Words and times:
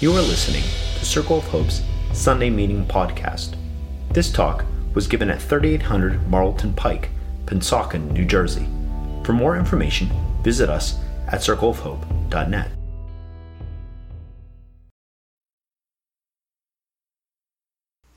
You 0.00 0.10
are 0.10 0.22
listening 0.22 0.64
to 0.98 1.04
Circle 1.04 1.38
of 1.38 1.44
Hope's 1.44 1.80
Sunday 2.12 2.50
Meeting 2.50 2.84
Podcast. 2.84 3.56
This 4.10 4.32
talk 4.32 4.64
was 4.92 5.06
given 5.06 5.30
at 5.30 5.40
3800 5.40 6.28
Marlton 6.28 6.74
Pike, 6.74 7.10
Pennsauken, 7.46 8.10
New 8.10 8.24
Jersey. 8.24 8.66
For 9.22 9.32
more 9.32 9.56
information, 9.56 10.10
visit 10.42 10.68
us 10.68 10.98
at 11.28 11.42
circleofhope.net. 11.42 12.72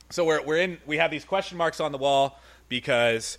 So 0.10 0.26
we're, 0.26 0.44
we're 0.44 0.58
in, 0.58 0.80
we 0.88 0.98
have 0.98 1.12
these 1.12 1.26
question 1.26 1.60
marks 1.60 1.80
on 1.80 1.92
the 1.92 2.00
wall 2.00 2.40
because 2.70 3.38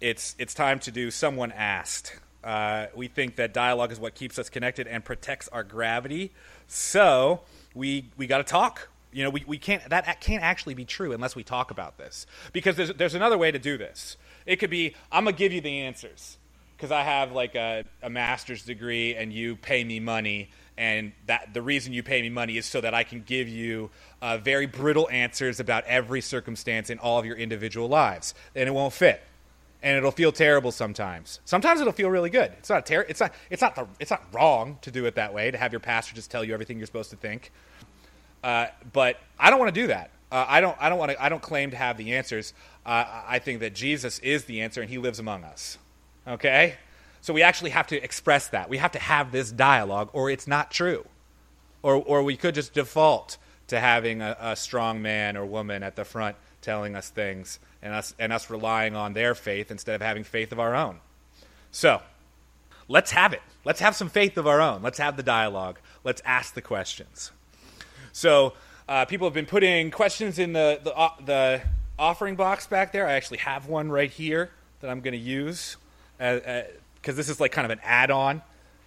it's, 0.00 0.36
it's 0.38 0.54
time 0.54 0.78
to 0.78 0.92
do 0.92 1.10
someone 1.10 1.50
asked. 1.50 2.14
Uh, 2.44 2.86
we 2.94 3.08
think 3.08 3.34
that 3.36 3.52
dialogue 3.52 3.90
is 3.90 3.98
what 3.98 4.14
keeps 4.14 4.38
us 4.38 4.48
connected 4.48 4.86
and 4.86 5.04
protects 5.04 5.48
our 5.48 5.64
gravity. 5.64 6.30
So 6.68 7.40
we, 7.74 8.10
we 8.16 8.26
got 8.26 8.38
to 8.38 8.44
talk. 8.44 8.88
You 9.12 9.24
know, 9.24 9.30
we, 9.30 9.44
we 9.46 9.58
can't, 9.58 9.86
that, 9.90 10.20
can't 10.20 10.42
actually 10.42 10.74
be 10.74 10.84
true 10.84 11.12
unless 11.12 11.36
we 11.36 11.44
talk 11.44 11.70
about 11.70 11.98
this. 11.98 12.26
Because 12.52 12.76
there's, 12.76 12.92
there's 12.94 13.14
another 13.14 13.36
way 13.36 13.50
to 13.50 13.58
do 13.58 13.76
this. 13.76 14.16
It 14.46 14.56
could 14.56 14.70
be, 14.70 14.94
I'm 15.10 15.26
to 15.26 15.32
give 15.32 15.52
you 15.52 15.60
the 15.60 15.80
answers 15.80 16.38
because 16.76 16.90
I 16.90 17.02
have 17.02 17.32
like 17.32 17.54
a, 17.54 17.84
a 18.02 18.10
master's 18.10 18.64
degree 18.64 19.14
and 19.14 19.32
you 19.32 19.56
pay 19.56 19.84
me 19.84 20.00
money 20.00 20.50
and 20.76 21.12
that 21.26 21.52
the 21.52 21.62
reason 21.62 21.92
you 21.92 22.02
pay 22.02 22.22
me 22.22 22.28
money 22.28 22.56
is 22.56 22.66
so 22.66 22.80
that 22.80 22.94
I 22.94 23.04
can 23.04 23.22
give 23.22 23.48
you 23.48 23.90
uh, 24.20 24.38
very 24.38 24.66
brittle 24.66 25.08
answers 25.10 25.60
about 25.60 25.84
every 25.84 26.20
circumstance 26.20 26.90
in 26.90 26.98
all 26.98 27.18
of 27.18 27.26
your 27.26 27.36
individual 27.36 27.88
lives, 27.88 28.34
and 28.54 28.68
it 28.68 28.72
won't 28.72 28.92
fit, 28.92 29.22
and 29.82 29.96
it'll 29.96 30.12
feel 30.12 30.32
terrible 30.32 30.70
sometimes. 30.72 31.40
Sometimes 31.44 31.80
it'll 31.80 31.92
feel 31.92 32.10
really 32.10 32.30
good. 32.30 32.52
It's 32.58 32.70
not 32.70 32.86
ter- 32.86 33.06
It's 33.08 33.20
not. 33.20 33.32
It's 33.50 33.62
not. 33.62 33.74
The, 33.74 33.86
it's 33.98 34.10
not 34.10 34.22
wrong 34.32 34.78
to 34.82 34.90
do 34.90 35.06
it 35.06 35.16
that 35.16 35.34
way. 35.34 35.50
To 35.50 35.58
have 35.58 35.72
your 35.72 35.80
pastor 35.80 36.14
just 36.14 36.30
tell 36.30 36.44
you 36.44 36.54
everything 36.54 36.78
you're 36.78 36.86
supposed 36.86 37.10
to 37.10 37.16
think. 37.16 37.50
Uh, 38.44 38.66
but 38.92 39.18
I 39.38 39.50
don't 39.50 39.58
want 39.58 39.74
to 39.74 39.80
do 39.80 39.88
that. 39.88 40.10
Uh, 40.30 40.46
I 40.48 40.60
don't. 40.60 40.76
I 40.80 40.88
don't 40.88 40.98
want 40.98 41.10
to. 41.10 41.22
I 41.22 41.28
don't 41.28 41.42
claim 41.42 41.72
to 41.72 41.76
have 41.76 41.96
the 41.96 42.14
answers. 42.14 42.54
Uh, 42.86 43.04
I 43.26 43.38
think 43.38 43.60
that 43.60 43.74
Jesus 43.74 44.18
is 44.20 44.44
the 44.44 44.62
answer, 44.62 44.80
and 44.80 44.88
He 44.88 44.98
lives 44.98 45.18
among 45.18 45.44
us. 45.44 45.78
Okay. 46.26 46.76
So 47.20 47.32
we 47.32 47.42
actually 47.42 47.70
have 47.70 47.86
to 47.88 48.02
express 48.02 48.48
that. 48.48 48.68
We 48.68 48.78
have 48.78 48.92
to 48.92 48.98
have 48.98 49.30
this 49.30 49.52
dialogue, 49.52 50.10
or 50.12 50.28
it's 50.28 50.48
not 50.48 50.72
true. 50.72 51.06
Or, 51.80 51.94
or 51.94 52.24
we 52.24 52.36
could 52.36 52.54
just 52.54 52.74
default 52.74 53.38
to 53.68 53.78
having 53.78 54.20
a, 54.20 54.36
a 54.40 54.56
strong 54.56 55.02
man 55.02 55.36
or 55.36 55.46
woman 55.46 55.84
at 55.84 55.94
the 55.94 56.04
front 56.04 56.36
telling 56.60 56.96
us 56.96 57.10
things 57.10 57.60
and 57.82 57.92
us, 57.92 58.14
and 58.18 58.32
us 58.32 58.50
relying 58.50 58.94
on 58.94 59.12
their 59.12 59.34
faith 59.34 59.70
instead 59.70 59.94
of 59.94 60.00
having 60.00 60.24
faith 60.24 60.52
of 60.52 60.60
our 60.60 60.74
own. 60.74 61.00
So 61.70 62.00
let's 62.88 63.10
have 63.10 63.32
it. 63.32 63.42
Let's 63.64 63.80
have 63.80 63.96
some 63.96 64.08
faith 64.08 64.36
of 64.38 64.46
our 64.46 64.60
own. 64.60 64.82
Let's 64.82 64.98
have 64.98 65.16
the 65.16 65.22
dialogue. 65.22 65.78
Let's 66.04 66.22
ask 66.24 66.54
the 66.54 66.62
questions. 66.62 67.32
So 68.12 68.54
uh, 68.88 69.04
people 69.06 69.26
have 69.26 69.34
been 69.34 69.46
putting 69.46 69.90
questions 69.90 70.38
in 70.38 70.52
the, 70.52 70.80
the, 70.82 70.96
uh, 70.96 71.10
the 71.24 71.62
offering 71.98 72.36
box 72.36 72.66
back 72.66 72.92
there. 72.92 73.06
I 73.06 73.12
actually 73.12 73.38
have 73.38 73.66
one 73.66 73.90
right 73.90 74.10
here 74.10 74.50
that 74.80 74.90
I'm 74.90 75.00
going 75.00 75.12
to 75.12 75.18
use. 75.18 75.76
Uh, 76.20 76.24
uh, 76.24 76.62
because 77.02 77.16
this 77.16 77.28
is 77.28 77.40
like 77.40 77.50
kind 77.50 77.64
of 77.64 77.72
an 77.72 77.80
add-on 77.82 78.42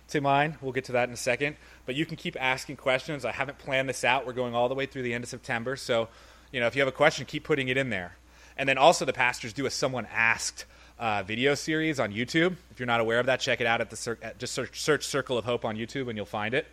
to 0.08 0.22
mine. 0.22 0.58
We'll 0.62 0.72
get 0.72 0.86
to 0.86 0.94
that 0.94 1.10
in 1.10 1.14
a 1.14 1.18
second. 1.18 1.58
But 1.86 1.96
you 1.96 2.06
can 2.06 2.16
keep 2.16 2.42
asking 2.42 2.78
questions. 2.78 3.26
I 3.26 3.34
haven't 3.34 3.58
planned 3.58 3.90
this 3.90 4.06
out. 4.06 4.26
We're 4.26 4.34
going 4.34 4.56
all 4.56 4.70
the 4.70 4.76
way 4.76 4.86
through 4.86 5.02
the 5.04 5.14
end 5.14 5.24
of 5.24 5.30
September. 5.30 5.76
So, 5.76 6.08
you 6.52 6.62
know, 6.62 6.68
if 6.68 6.76
you 6.76 6.82
have 6.82 6.88
a 6.88 6.94
question, 6.94 7.26
keep 7.26 7.44
putting 7.44 7.68
it 7.68 7.76
in 7.76 7.90
there. 7.90 8.16
And 8.58 8.68
then 8.68 8.78
also 8.78 9.06
the 9.06 9.14
pastors 9.14 9.54
do 9.54 9.66
a 9.66 9.72
someone 9.72 10.08
asked 10.14 10.66
uh, 10.98 11.24
video 11.24 11.56
series 11.56 12.00
on 12.00 12.14
YouTube. 12.14 12.56
If 12.72 12.80
you're 12.80 12.88
not 12.88 13.02
aware 13.02 13.20
of 13.20 13.26
that, 13.26 13.40
check 13.40 13.60
it 13.62 13.68
out 13.68 13.82
at 13.82 13.90
the 13.90 13.96
cir- 13.96 14.18
at 14.22 14.40
just 14.40 14.54
search, 14.54 14.80
search 14.80 15.06
Circle 15.06 15.38
of 15.38 15.46
Hope 15.46 15.66
on 15.66 15.76
YouTube 15.76 16.08
and 16.08 16.18
you'll 16.18 16.26
find 16.26 16.54
it. 16.54 16.68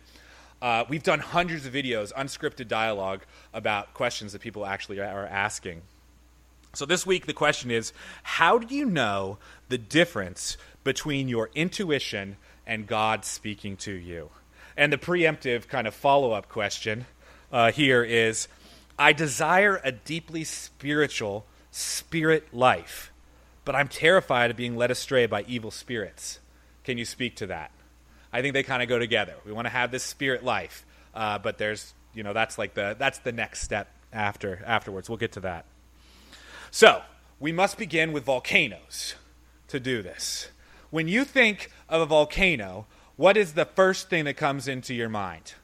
Uh, 0.61 0.85
we've 0.87 1.03
done 1.03 1.19
hundreds 1.19 1.65
of 1.65 1.73
videos, 1.73 2.13
unscripted 2.13 2.69
dialogue 2.69 3.21
about 3.53 3.93
questions 3.93 4.31
that 4.31 4.41
people 4.41 4.65
actually 4.65 4.99
are 5.01 5.25
asking. 5.25 5.81
So 6.73 6.85
this 6.85 7.05
week 7.05 7.25
the 7.25 7.33
question 7.33 7.69
is, 7.69 7.91
how 8.23 8.57
do 8.59 8.73
you 8.73 8.85
know 8.85 9.37
the 9.67 9.77
difference 9.77 10.57
between 10.83 11.27
your 11.27 11.49
intuition 11.53 12.37
and 12.65 12.87
God 12.87 13.25
speaking 13.25 13.75
to 13.77 13.91
you? 13.91 14.29
And 14.77 14.91
the 14.91 14.97
preemptive 14.97 15.67
kind 15.67 15.85
of 15.85 15.93
follow 15.93 16.31
up 16.31 16.47
question 16.47 17.05
uh, 17.51 17.71
here 17.71 18.03
is 18.03 18.47
I 18.97 19.13
desire 19.13 19.81
a 19.83 19.91
deeply 19.91 20.45
spiritual 20.45 21.45
spirit 21.73 22.53
life, 22.53 23.11
but 23.65 23.75
I'm 23.75 23.87
terrified 23.87 24.51
of 24.51 24.57
being 24.57 24.75
led 24.75 24.91
astray 24.91 25.25
by 25.25 25.43
evil 25.47 25.71
spirits. 25.71 26.39
Can 26.83 26.97
you 26.97 27.05
speak 27.05 27.35
to 27.37 27.47
that? 27.47 27.71
I 28.31 28.41
think 28.41 28.53
they 28.53 28.63
kind 28.63 28.81
of 28.81 28.89
go 28.89 28.99
together. 28.99 29.35
We 29.45 29.51
want 29.51 29.65
to 29.65 29.71
have 29.71 29.91
this 29.91 30.03
spirit 30.03 30.43
life, 30.43 30.85
uh, 31.13 31.39
but 31.39 31.57
there's, 31.57 31.93
you 32.13 32.23
know, 32.23 32.33
that's 32.33 32.57
like 32.57 32.73
the 32.73 32.95
that's 32.97 33.19
the 33.19 33.31
next 33.31 33.61
step 33.61 33.89
after 34.11 34.63
afterwards. 34.65 35.09
We'll 35.09 35.17
get 35.17 35.33
to 35.33 35.39
that. 35.41 35.65
So 36.71 37.01
we 37.39 37.51
must 37.51 37.77
begin 37.77 38.11
with 38.11 38.23
volcanoes 38.23 39.15
to 39.67 39.79
do 39.79 40.01
this 40.01 40.49
when 40.93 41.07
you 41.07 41.25
think 41.25 41.71
of 41.89 42.01
a 42.01 42.05
volcano, 42.05 42.85
what 43.15 43.35
is 43.35 43.53
the 43.53 43.65
first 43.65 44.11
thing 44.11 44.25
that 44.25 44.37
comes 44.37 44.67
into 44.67 44.93
your 44.93 45.09
mind? 45.09 45.55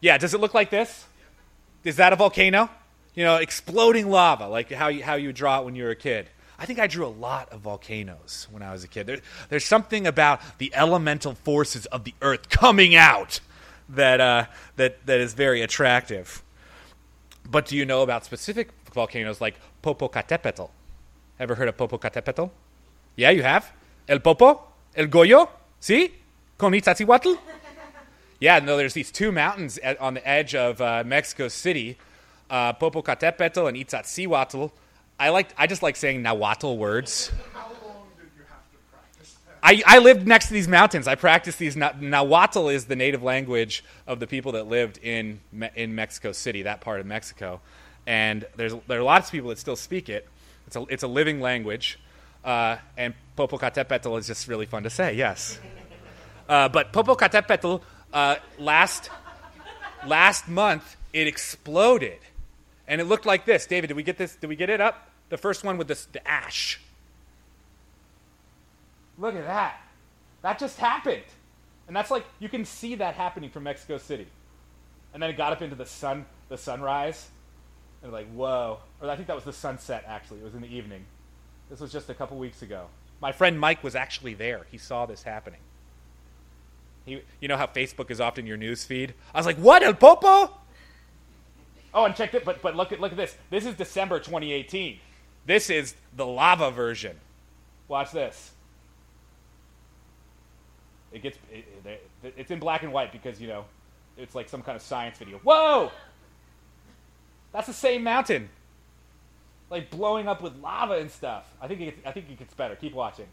Yeah, 0.00 0.16
does 0.16 0.32
it 0.32 0.40
look 0.40 0.54
like 0.54 0.70
this? 0.70 1.04
Is 1.84 1.96
that 1.96 2.14
a 2.14 2.16
volcano? 2.16 2.70
You 3.16 3.24
know, 3.24 3.36
exploding 3.36 4.08
lava, 4.08 4.46
like 4.46 4.70
how 4.70 4.86
you, 4.88 5.02
how 5.02 5.14
you 5.14 5.32
draw 5.32 5.60
it 5.60 5.64
when 5.64 5.74
you 5.74 5.82
were 5.82 5.90
a 5.90 5.96
kid. 5.96 6.28
I 6.58 6.66
think 6.66 6.78
I 6.78 6.86
drew 6.86 7.04
a 7.04 7.08
lot 7.08 7.52
of 7.52 7.60
volcanoes 7.60 8.46
when 8.50 8.62
I 8.62 8.72
was 8.72 8.84
a 8.84 8.88
kid. 8.88 9.06
There, 9.06 9.18
there's 9.48 9.64
something 9.64 10.06
about 10.06 10.40
the 10.58 10.72
elemental 10.74 11.34
forces 11.34 11.86
of 11.86 12.04
the 12.04 12.14
earth 12.22 12.48
coming 12.48 12.94
out 12.94 13.40
that, 13.88 14.20
uh, 14.20 14.46
that, 14.76 15.04
that 15.06 15.20
is 15.20 15.34
very 15.34 15.62
attractive. 15.62 16.42
But 17.50 17.66
do 17.66 17.76
you 17.76 17.84
know 17.84 18.02
about 18.02 18.24
specific 18.24 18.70
volcanoes 18.92 19.40
like 19.40 19.56
Popocatépetl? 19.82 20.70
Ever 21.38 21.54
heard 21.54 21.68
of 21.68 21.76
Popocatépetl? 21.76 22.50
Yeah, 23.16 23.30
you 23.30 23.42
have? 23.42 23.72
El 24.08 24.20
Popo? 24.20 24.62
El 24.94 25.06
Goyo? 25.06 25.48
See? 25.80 26.12
Con 26.58 26.72
Iztaccíhuatl? 26.72 27.38
yeah, 28.40 28.58
no, 28.58 28.76
there's 28.76 28.94
these 28.94 29.10
two 29.10 29.30
mountains 29.30 29.78
at, 29.78 30.00
on 30.00 30.14
the 30.14 30.26
edge 30.26 30.54
of 30.54 30.80
uh, 30.80 31.02
Mexico 31.06 31.48
City, 31.48 31.98
uh, 32.50 32.72
Popocatépetl 32.74 33.68
and 33.68 33.76
Iztaccíhuatl. 33.76 34.70
I 35.18 35.30
like, 35.30 35.48
I 35.56 35.66
just 35.66 35.82
like 35.82 35.96
saying 35.96 36.22
Nahuatl 36.22 36.76
words. 36.76 37.32
I, 39.62 39.82
I 39.84 39.98
lived 39.98 40.28
next 40.28 40.48
to 40.48 40.52
these 40.52 40.68
mountains. 40.68 41.08
I 41.08 41.16
practiced 41.16 41.58
these. 41.58 41.76
Nahuatl 41.76 42.68
is 42.68 42.84
the 42.84 42.94
native 42.94 43.22
language 43.22 43.82
of 44.06 44.20
the 44.20 44.26
people 44.26 44.52
that 44.52 44.68
lived 44.68 44.98
in 44.98 45.40
in 45.74 45.94
Mexico 45.94 46.30
City, 46.30 46.62
that 46.62 46.80
part 46.80 47.00
of 47.00 47.06
Mexico, 47.06 47.60
and 48.06 48.44
there's 48.54 48.74
there 48.86 49.00
are 49.00 49.02
lots 49.02 49.28
of 49.28 49.32
people 49.32 49.48
that 49.48 49.58
still 49.58 49.74
speak 49.74 50.08
it. 50.08 50.28
It's 50.68 50.76
a 50.76 50.84
it's 50.88 51.02
a 51.02 51.08
living 51.08 51.40
language. 51.40 51.98
Uh, 52.44 52.76
and 52.96 53.12
Popocatépetl 53.36 54.18
is 54.20 54.28
just 54.28 54.46
really 54.46 54.66
fun 54.66 54.84
to 54.84 54.90
say, 54.90 55.14
yes. 55.14 55.58
Uh, 56.48 56.68
but 56.68 56.92
Popocatépetl, 56.92 57.80
uh, 58.12 58.36
last, 58.56 59.10
last 60.06 60.46
month, 60.46 60.96
it 61.12 61.26
exploded. 61.26 62.20
And 62.88 63.00
it 63.00 63.04
looked 63.04 63.26
like 63.26 63.44
this. 63.44 63.66
David, 63.66 63.88
did 63.88 63.96
we 63.96 64.02
get 64.02 64.18
this? 64.18 64.36
Did 64.36 64.48
we 64.48 64.56
get 64.56 64.70
it 64.70 64.80
up? 64.80 65.10
The 65.28 65.36
first 65.36 65.64
one 65.64 65.76
with 65.76 65.88
the 65.88 66.28
ash. 66.28 66.80
Look 69.18 69.34
at 69.34 69.44
that. 69.46 69.80
That 70.42 70.58
just 70.58 70.78
happened. 70.78 71.24
And 71.86 71.96
that's 71.96 72.10
like, 72.10 72.24
you 72.38 72.48
can 72.48 72.64
see 72.64 72.96
that 72.96 73.14
happening 73.14 73.50
from 73.50 73.64
Mexico 73.64 73.98
City. 73.98 74.26
And 75.14 75.22
then 75.22 75.30
it 75.30 75.36
got 75.36 75.52
up 75.52 75.62
into 75.62 75.76
the 75.76 75.86
sun, 75.86 76.26
the 76.48 76.58
sunrise. 76.58 77.28
And 78.02 78.12
like, 78.12 78.30
whoa. 78.32 78.78
Or 79.00 79.10
I 79.10 79.16
think 79.16 79.28
that 79.28 79.36
was 79.36 79.44
the 79.44 79.52
sunset, 79.52 80.04
actually. 80.06 80.40
It 80.40 80.44
was 80.44 80.54
in 80.54 80.60
the 80.60 80.74
evening. 80.74 81.04
This 81.70 81.80
was 81.80 81.90
just 81.90 82.10
a 82.10 82.14
couple 82.14 82.36
weeks 82.36 82.62
ago. 82.62 82.86
My 83.20 83.32
friend 83.32 83.58
Mike 83.58 83.82
was 83.82 83.96
actually 83.96 84.34
there. 84.34 84.66
He 84.70 84.78
saw 84.78 85.06
this 85.06 85.22
happening. 85.22 85.60
He, 87.06 87.22
you 87.40 87.48
know 87.48 87.56
how 87.56 87.66
Facebook 87.66 88.10
is 88.10 88.20
often 88.20 88.46
your 88.46 88.56
news 88.56 88.84
feed? 88.84 89.14
I 89.34 89.38
was 89.38 89.46
like, 89.46 89.56
what, 89.56 89.82
El 89.82 89.94
Popo? 89.94 90.52
Oh, 91.94 92.04
and 92.04 92.14
check 92.14 92.34
it, 92.34 92.44
but, 92.44 92.60
but 92.62 92.76
look, 92.76 92.92
at, 92.92 93.00
look 93.00 93.12
at 93.12 93.16
this. 93.16 93.36
This 93.50 93.64
is 93.64 93.74
December 93.74 94.18
2018. 94.18 94.98
This 95.46 95.70
is 95.70 95.94
the 96.14 96.26
lava 96.26 96.70
version. 96.70 97.16
Watch 97.88 98.12
this. 98.12 98.52
It 101.12 101.22
gets, 101.22 101.38
it, 101.52 101.64
it, 102.22 102.34
it's 102.36 102.50
in 102.50 102.58
black 102.58 102.82
and 102.82 102.92
white 102.92 103.12
because, 103.12 103.40
you 103.40 103.48
know, 103.48 103.64
it's 104.16 104.34
like 104.34 104.48
some 104.48 104.62
kind 104.62 104.76
of 104.76 104.82
science 104.82 105.16
video. 105.18 105.38
Whoa! 105.38 105.90
That's 107.52 107.68
the 107.68 107.72
same 107.72 108.02
mountain 108.02 108.50
like 109.70 109.90
blowing 109.90 110.28
up 110.28 110.42
with 110.42 110.56
lava 110.60 110.94
and 110.94 111.10
stuff. 111.10 111.44
I 111.60 111.68
think 111.68 111.80
it 111.80 111.84
gets, 111.86 112.06
I 112.06 112.12
think 112.12 112.30
it 112.30 112.38
gets 112.38 112.54
better. 112.54 112.76
Keep 112.76 112.94
watching. 112.94 113.26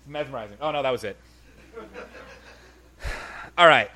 It's 0.00 0.08
mesmerizing. 0.08 0.58
Oh 0.60 0.70
no, 0.70 0.82
that 0.82 0.90
was 0.90 1.04
it. 1.04 1.16
All 3.58 3.66
right, 3.66 3.90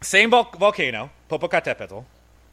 same 0.00 0.30
vol- 0.30 0.52
volcano, 0.58 1.10
Popocatépetl. 1.38 2.04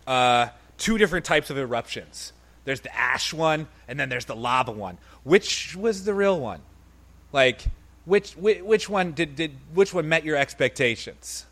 Uh, 0.08 0.48
two 0.78 0.98
different 0.98 1.26
types 1.26 1.50
of 1.50 1.58
eruptions. 1.58 2.34
There's 2.66 2.82
the 2.82 2.96
ash 2.96 3.34
one, 3.34 3.68
and 3.88 4.00
then 4.00 4.10
there's 4.10 4.26
the 4.26 4.36
lava 4.36 4.72
one. 4.72 4.98
Which 5.24 5.76
was 5.76 6.06
the 6.06 6.14
real 6.14 6.40
one? 6.40 6.62
Like, 7.32 7.62
which 8.06 8.34
which, 8.34 8.62
which 8.62 8.90
one 8.90 9.12
did, 9.12 9.36
did 9.36 9.52
which 9.74 9.94
one 9.94 10.08
met 10.08 10.24
your 10.24 10.36
expectations? 10.36 11.46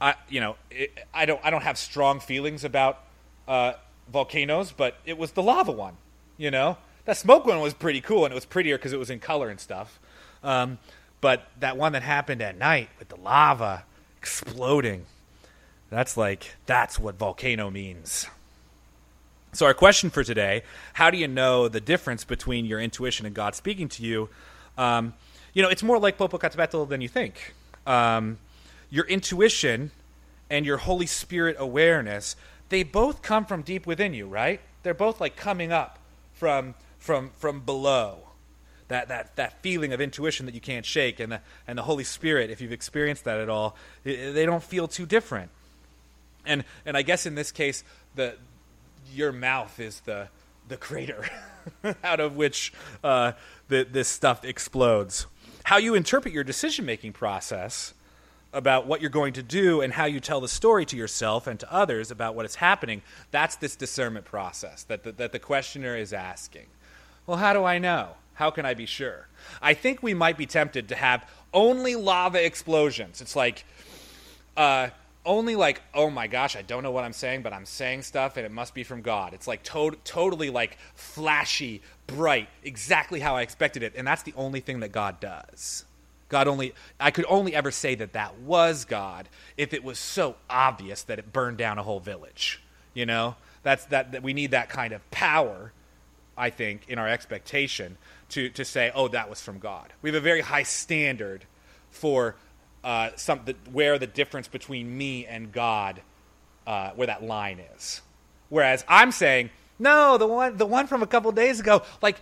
I 0.00 0.14
you 0.28 0.40
know 0.40 0.56
it, 0.70 0.92
I 1.12 1.26
don't 1.26 1.40
I 1.44 1.50
don't 1.50 1.62
have 1.62 1.78
strong 1.78 2.20
feelings 2.20 2.64
about 2.64 3.00
uh, 3.46 3.72
volcanoes, 4.12 4.72
but 4.72 4.96
it 5.04 5.16
was 5.18 5.32
the 5.32 5.42
lava 5.42 5.72
one. 5.72 5.96
You 6.36 6.50
know, 6.50 6.78
that 7.04 7.16
smoke 7.16 7.46
one 7.46 7.60
was 7.60 7.74
pretty 7.74 8.00
cool, 8.00 8.24
and 8.24 8.32
it 8.32 8.34
was 8.34 8.46
prettier 8.46 8.78
because 8.78 8.92
it 8.92 8.98
was 8.98 9.10
in 9.10 9.20
color 9.20 9.48
and 9.50 9.60
stuff. 9.60 10.00
Um, 10.42 10.78
but 11.20 11.48
that 11.60 11.76
one 11.76 11.92
that 11.92 12.02
happened 12.02 12.40
at 12.40 12.56
night 12.56 12.88
with 12.98 13.08
the 13.08 13.16
lava 13.16 13.84
exploding, 14.16 15.04
that's 15.90 16.16
like 16.16 16.56
that's 16.66 16.98
what 16.98 17.16
volcano 17.16 17.70
means. 17.70 18.26
So 19.52 19.66
our 19.66 19.74
question 19.74 20.10
for 20.10 20.22
today: 20.22 20.62
How 20.94 21.10
do 21.10 21.18
you 21.18 21.28
know 21.28 21.68
the 21.68 21.80
difference 21.80 22.24
between 22.24 22.64
your 22.64 22.80
intuition 22.80 23.26
and 23.26 23.34
God 23.34 23.54
speaking 23.54 23.88
to 23.90 24.02
you? 24.02 24.28
Um, 24.78 25.14
you 25.52 25.62
know, 25.62 25.68
it's 25.68 25.82
more 25.82 25.98
like 25.98 26.16
Popocatépetl 26.16 26.88
than 26.88 27.00
you 27.00 27.08
think. 27.08 27.54
Um, 27.86 28.38
your 28.88 29.04
intuition 29.06 29.90
and 30.48 30.64
your 30.64 30.76
Holy 30.76 31.06
Spirit 31.06 31.56
awareness, 31.58 32.36
they 32.68 32.84
both 32.84 33.22
come 33.22 33.44
from 33.44 33.62
deep 33.62 33.86
within 33.86 34.14
you, 34.14 34.28
right? 34.28 34.60
They're 34.84 34.94
both 34.94 35.20
like 35.20 35.34
coming 35.36 35.72
up 35.72 35.98
from 36.32 36.74
from 36.98 37.30
from 37.36 37.60
below. 37.60 38.26
That, 38.88 39.06
that, 39.06 39.36
that 39.36 39.62
feeling 39.62 39.92
of 39.92 40.00
intuition 40.00 40.46
that 40.46 40.54
you 40.56 40.60
can't 40.60 40.84
shake 40.84 41.20
and 41.20 41.30
the, 41.30 41.40
and 41.68 41.78
the 41.78 41.82
Holy 41.82 42.02
Spirit, 42.02 42.50
if 42.50 42.60
you've 42.60 42.72
experienced 42.72 43.22
that 43.22 43.38
at 43.38 43.48
all, 43.48 43.76
they 44.02 44.44
don't 44.44 44.64
feel 44.64 44.88
too 44.88 45.06
different. 45.06 45.52
And, 46.46 46.64
and 46.86 46.96
I 46.96 47.02
guess 47.02 47.26
in 47.26 47.34
this 47.34 47.52
case, 47.52 47.84
the, 48.14 48.34
your 49.12 49.32
mouth 49.32 49.78
is 49.78 50.00
the, 50.00 50.28
the 50.68 50.76
crater 50.76 51.28
out 52.04 52.20
of 52.20 52.36
which 52.36 52.72
uh, 53.04 53.32
the, 53.68 53.86
this 53.90 54.08
stuff 54.08 54.44
explodes. 54.44 55.26
How 55.64 55.76
you 55.76 55.94
interpret 55.94 56.32
your 56.32 56.44
decision 56.44 56.84
making 56.84 57.12
process 57.12 57.94
about 58.52 58.86
what 58.86 59.00
you're 59.00 59.10
going 59.10 59.34
to 59.34 59.42
do 59.42 59.80
and 59.80 59.92
how 59.92 60.06
you 60.06 60.18
tell 60.18 60.40
the 60.40 60.48
story 60.48 60.84
to 60.84 60.96
yourself 60.96 61.46
and 61.46 61.60
to 61.60 61.72
others 61.72 62.10
about 62.10 62.34
what 62.34 62.44
is 62.44 62.56
happening, 62.56 63.02
that's 63.30 63.56
this 63.56 63.76
discernment 63.76 64.24
process 64.24 64.82
that 64.84 65.04
the, 65.04 65.12
that 65.12 65.32
the 65.32 65.38
questioner 65.38 65.96
is 65.96 66.12
asking. 66.12 66.66
Well, 67.26 67.36
how 67.36 67.52
do 67.52 67.64
I 67.64 67.78
know? 67.78 68.08
How 68.34 68.50
can 68.50 68.64
I 68.66 68.74
be 68.74 68.86
sure? 68.86 69.28
I 69.60 69.74
think 69.74 70.02
we 70.02 70.14
might 70.14 70.36
be 70.36 70.46
tempted 70.46 70.88
to 70.88 70.96
have 70.96 71.28
only 71.52 71.94
lava 71.94 72.44
explosions. 72.44 73.20
It's 73.20 73.36
like, 73.36 73.64
uh, 74.56 74.88
only 75.24 75.54
like, 75.56 75.82
oh 75.94 76.10
my 76.10 76.26
gosh, 76.26 76.56
I 76.56 76.62
don't 76.62 76.82
know 76.82 76.90
what 76.90 77.04
I'm 77.04 77.12
saying, 77.12 77.42
but 77.42 77.52
I'm 77.52 77.66
saying 77.66 78.02
stuff 78.02 78.36
and 78.36 78.46
it 78.46 78.52
must 78.52 78.74
be 78.74 78.84
from 78.84 79.02
God. 79.02 79.34
It's 79.34 79.46
like 79.46 79.62
to- 79.64 79.98
totally 80.04 80.50
like 80.50 80.78
flashy, 80.94 81.82
bright, 82.06 82.48
exactly 82.62 83.20
how 83.20 83.36
I 83.36 83.42
expected 83.42 83.82
it. 83.82 83.94
And 83.96 84.06
that's 84.06 84.22
the 84.22 84.34
only 84.36 84.60
thing 84.60 84.80
that 84.80 84.92
God 84.92 85.20
does. 85.20 85.84
God 86.28 86.46
only, 86.48 86.74
I 86.98 87.10
could 87.10 87.26
only 87.28 87.54
ever 87.54 87.70
say 87.70 87.96
that 87.96 88.12
that 88.14 88.38
was 88.38 88.84
God 88.84 89.28
if 89.56 89.74
it 89.74 89.84
was 89.84 89.98
so 89.98 90.36
obvious 90.48 91.02
that 91.02 91.18
it 91.18 91.32
burned 91.32 91.58
down 91.58 91.78
a 91.78 91.82
whole 91.82 92.00
village. 92.00 92.62
You 92.94 93.04
know, 93.04 93.36
that's 93.62 93.84
that, 93.86 94.12
that 94.12 94.22
we 94.22 94.32
need 94.32 94.52
that 94.52 94.68
kind 94.68 94.92
of 94.92 95.08
power, 95.10 95.72
I 96.36 96.50
think, 96.50 96.88
in 96.88 96.98
our 96.98 97.08
expectation 97.08 97.98
to, 98.30 98.48
to 98.50 98.64
say, 98.64 98.90
oh, 98.94 99.08
that 99.08 99.28
was 99.28 99.40
from 99.40 99.58
God. 99.58 99.92
We 100.02 100.08
have 100.08 100.16
a 100.16 100.20
very 100.20 100.40
high 100.40 100.62
standard 100.62 101.44
for 101.90 102.36
uh, 102.84 103.10
some, 103.16 103.40
the, 103.44 103.56
where 103.72 103.98
the 103.98 104.06
difference 104.06 104.48
between 104.48 104.96
me 104.96 105.26
and 105.26 105.52
God, 105.52 106.00
uh, 106.66 106.90
where 106.90 107.06
that 107.06 107.22
line 107.22 107.60
is. 107.76 108.00
Whereas 108.48 108.84
I'm 108.88 109.12
saying, 109.12 109.50
no, 109.78 110.18
the 110.18 110.26
one, 110.26 110.56
the 110.56 110.66
one 110.66 110.86
from 110.86 111.02
a 111.02 111.06
couple 111.06 111.30
days 111.32 111.60
ago, 111.60 111.82
like, 112.02 112.20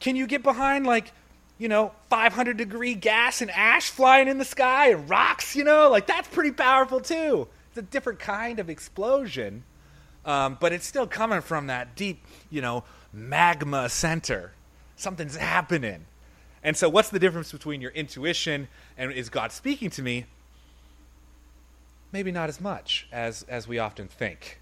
can 0.00 0.16
you 0.16 0.26
get 0.26 0.42
behind, 0.42 0.86
like, 0.86 1.12
you 1.58 1.68
know, 1.68 1.92
500 2.08 2.56
degree 2.56 2.94
gas 2.94 3.42
and 3.42 3.50
ash 3.50 3.90
flying 3.90 4.28
in 4.28 4.38
the 4.38 4.44
sky 4.44 4.90
and 4.90 5.10
rocks, 5.10 5.56
you 5.56 5.64
know, 5.64 5.90
like 5.90 6.06
that's 6.06 6.28
pretty 6.28 6.52
powerful 6.52 7.00
too. 7.00 7.48
It's 7.70 7.78
a 7.78 7.82
different 7.82 8.20
kind 8.20 8.60
of 8.60 8.70
explosion, 8.70 9.64
um, 10.24 10.56
but 10.60 10.72
it's 10.72 10.86
still 10.86 11.06
coming 11.06 11.40
from 11.40 11.66
that 11.66 11.96
deep, 11.96 12.24
you 12.48 12.62
know, 12.62 12.84
magma 13.12 13.88
center. 13.88 14.52
Something's 14.96 15.36
happening. 15.36 16.06
And 16.62 16.76
so, 16.76 16.88
what's 16.88 17.10
the 17.10 17.18
difference 17.18 17.52
between 17.52 17.80
your 17.80 17.92
intuition 17.92 18.68
and 18.96 19.12
is 19.12 19.28
God 19.28 19.52
speaking 19.52 19.90
to 19.90 20.02
me? 20.02 20.26
Maybe 22.12 22.32
not 22.32 22.48
as 22.48 22.60
much 22.60 23.06
as, 23.12 23.44
as 23.48 23.68
we 23.68 23.78
often 23.78 24.08
think. 24.08 24.60